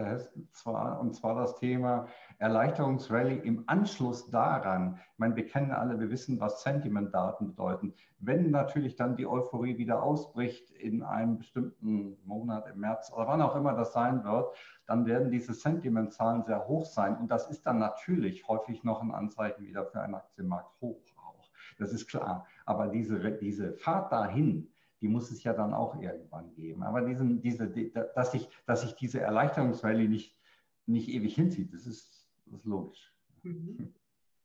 zwar, 0.53 0.99
und 0.99 1.13
zwar 1.13 1.35
das 1.35 1.55
Thema 1.59 2.07
Erleichterungsrallye 2.39 3.37
im 3.37 3.65
Anschluss 3.67 4.31
daran. 4.31 4.99
Ich 5.13 5.19
meine, 5.19 5.35
wir 5.35 5.45
kennen 5.45 5.69
alle, 5.69 5.99
wir 5.99 6.09
wissen, 6.09 6.39
was 6.39 6.63
Sentimentdaten 6.63 7.45
bedeuten. 7.45 7.93
Wenn 8.17 8.49
natürlich 8.49 8.95
dann 8.95 9.15
die 9.15 9.27
Euphorie 9.27 9.77
wieder 9.77 10.01
ausbricht 10.01 10.71
in 10.71 11.03
einem 11.03 11.37
bestimmten 11.37 12.17
Monat 12.25 12.65
im 12.67 12.79
März 12.79 13.11
oder 13.15 13.27
wann 13.27 13.43
auch 13.43 13.55
immer 13.55 13.73
das 13.73 13.93
sein 13.93 14.23
wird, 14.23 14.55
dann 14.87 15.05
werden 15.05 15.29
diese 15.29 15.53
Sentimentzahlen 15.53 16.43
sehr 16.43 16.67
hoch 16.67 16.87
sein. 16.87 17.17
Und 17.17 17.29
das 17.29 17.47
ist 17.51 17.67
dann 17.67 17.77
natürlich 17.77 18.47
häufig 18.47 18.83
noch 18.83 19.03
ein 19.03 19.11
Anzeichen 19.11 19.67
wieder 19.67 19.85
für 19.85 20.01
einen 20.01 20.15
Aktienmarkt 20.15 20.81
hoch 20.81 20.97
auch. 21.17 21.51
Das 21.77 21.93
ist 21.93 22.07
klar. 22.07 22.47
Aber 22.65 22.87
diese, 22.87 23.19
diese 23.33 23.73
Fahrt 23.73 24.11
dahin, 24.11 24.67
die 25.01 25.07
muss 25.07 25.31
es 25.31 25.43
ja 25.43 25.53
dann 25.53 25.73
auch 25.73 25.99
irgendwann 25.99 26.53
geben. 26.53 26.83
Aber 26.83 27.01
diesen, 27.01 27.41
diese, 27.41 27.67
dass, 28.15 28.31
sich, 28.31 28.47
dass 28.65 28.81
sich 28.81 28.93
diese 28.93 29.19
Erleichterungsrallye 29.19 30.07
nicht, 30.07 30.37
nicht 30.85 31.09
ewig 31.09 31.35
hinzieht, 31.35 31.73
das 31.73 31.87
ist, 31.87 32.29
das 32.45 32.61
ist 32.61 32.65
logisch. 32.65 33.11
Mhm. 33.43 33.93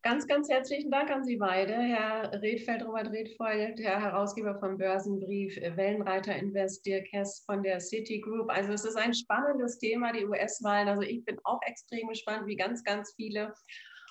Ganz, 0.02 0.28
ganz 0.28 0.48
herzlichen 0.48 0.92
Dank 0.92 1.10
an 1.10 1.24
Sie 1.24 1.36
beide, 1.36 1.72
Herr 1.72 2.30
Redfeld, 2.40 2.86
Robert 2.86 3.10
Redfeld, 3.10 3.80
der 3.80 4.00
Herausgeber 4.00 4.56
vom 4.60 4.78
Börsenbrief, 4.78 5.56
Wellenreiter 5.56 6.36
Invest, 6.36 6.86
Dirk 6.86 7.08
Hess 7.10 7.42
von 7.44 7.64
der 7.64 7.80
Citigroup. 7.80 8.48
Also 8.48 8.72
es 8.72 8.84
ist 8.84 8.96
ein 8.96 9.12
spannendes 9.12 9.78
Thema, 9.78 10.12
die 10.12 10.24
US-Wahlen. 10.24 10.86
Also 10.86 11.02
ich 11.02 11.24
bin 11.24 11.38
auch 11.42 11.60
extrem 11.66 12.06
gespannt, 12.06 12.46
wie 12.46 12.54
ganz, 12.54 12.84
ganz 12.84 13.14
viele. 13.16 13.52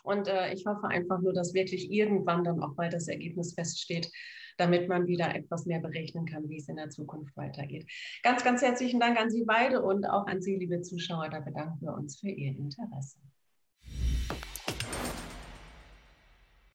Und 0.04 0.28
äh, 0.28 0.54
ich 0.54 0.66
hoffe 0.66 0.86
einfach 0.90 1.22
nur, 1.22 1.34
dass 1.34 1.54
wirklich 1.54 1.90
irgendwann 1.90 2.44
dann 2.44 2.62
auch 2.62 2.76
mal 2.76 2.90
das 2.90 3.08
Ergebnis 3.08 3.54
feststeht, 3.54 4.12
damit 4.58 4.88
man 4.88 5.08
wieder 5.08 5.36
etwas 5.36 5.66
mehr 5.66 5.80
berechnen 5.80 6.26
kann, 6.26 6.50
wie 6.50 6.58
es 6.58 6.70
in 6.70 6.78
der 6.78 6.90
Zukunft 6.90 7.36
weitergeht. 7.36 7.90
Ganz, 8.24 8.44
ganz 8.44 8.62
herzlichen 8.62 9.00
Dank 9.00 9.20
an 9.20 9.30
Sie 9.30 9.44
beide 9.46 9.82
und 9.82 10.06
auch 10.06 10.28
an 10.28 10.42
Sie, 10.42 10.56
liebe 10.56 10.82
Zuschauer. 10.82 11.30
Da 11.30 11.40
bedanken 11.40 11.82
wir 11.82 11.94
uns 11.94 12.20
für 12.20 12.30
Ihr 12.30 12.56
Interesse. 12.56 13.18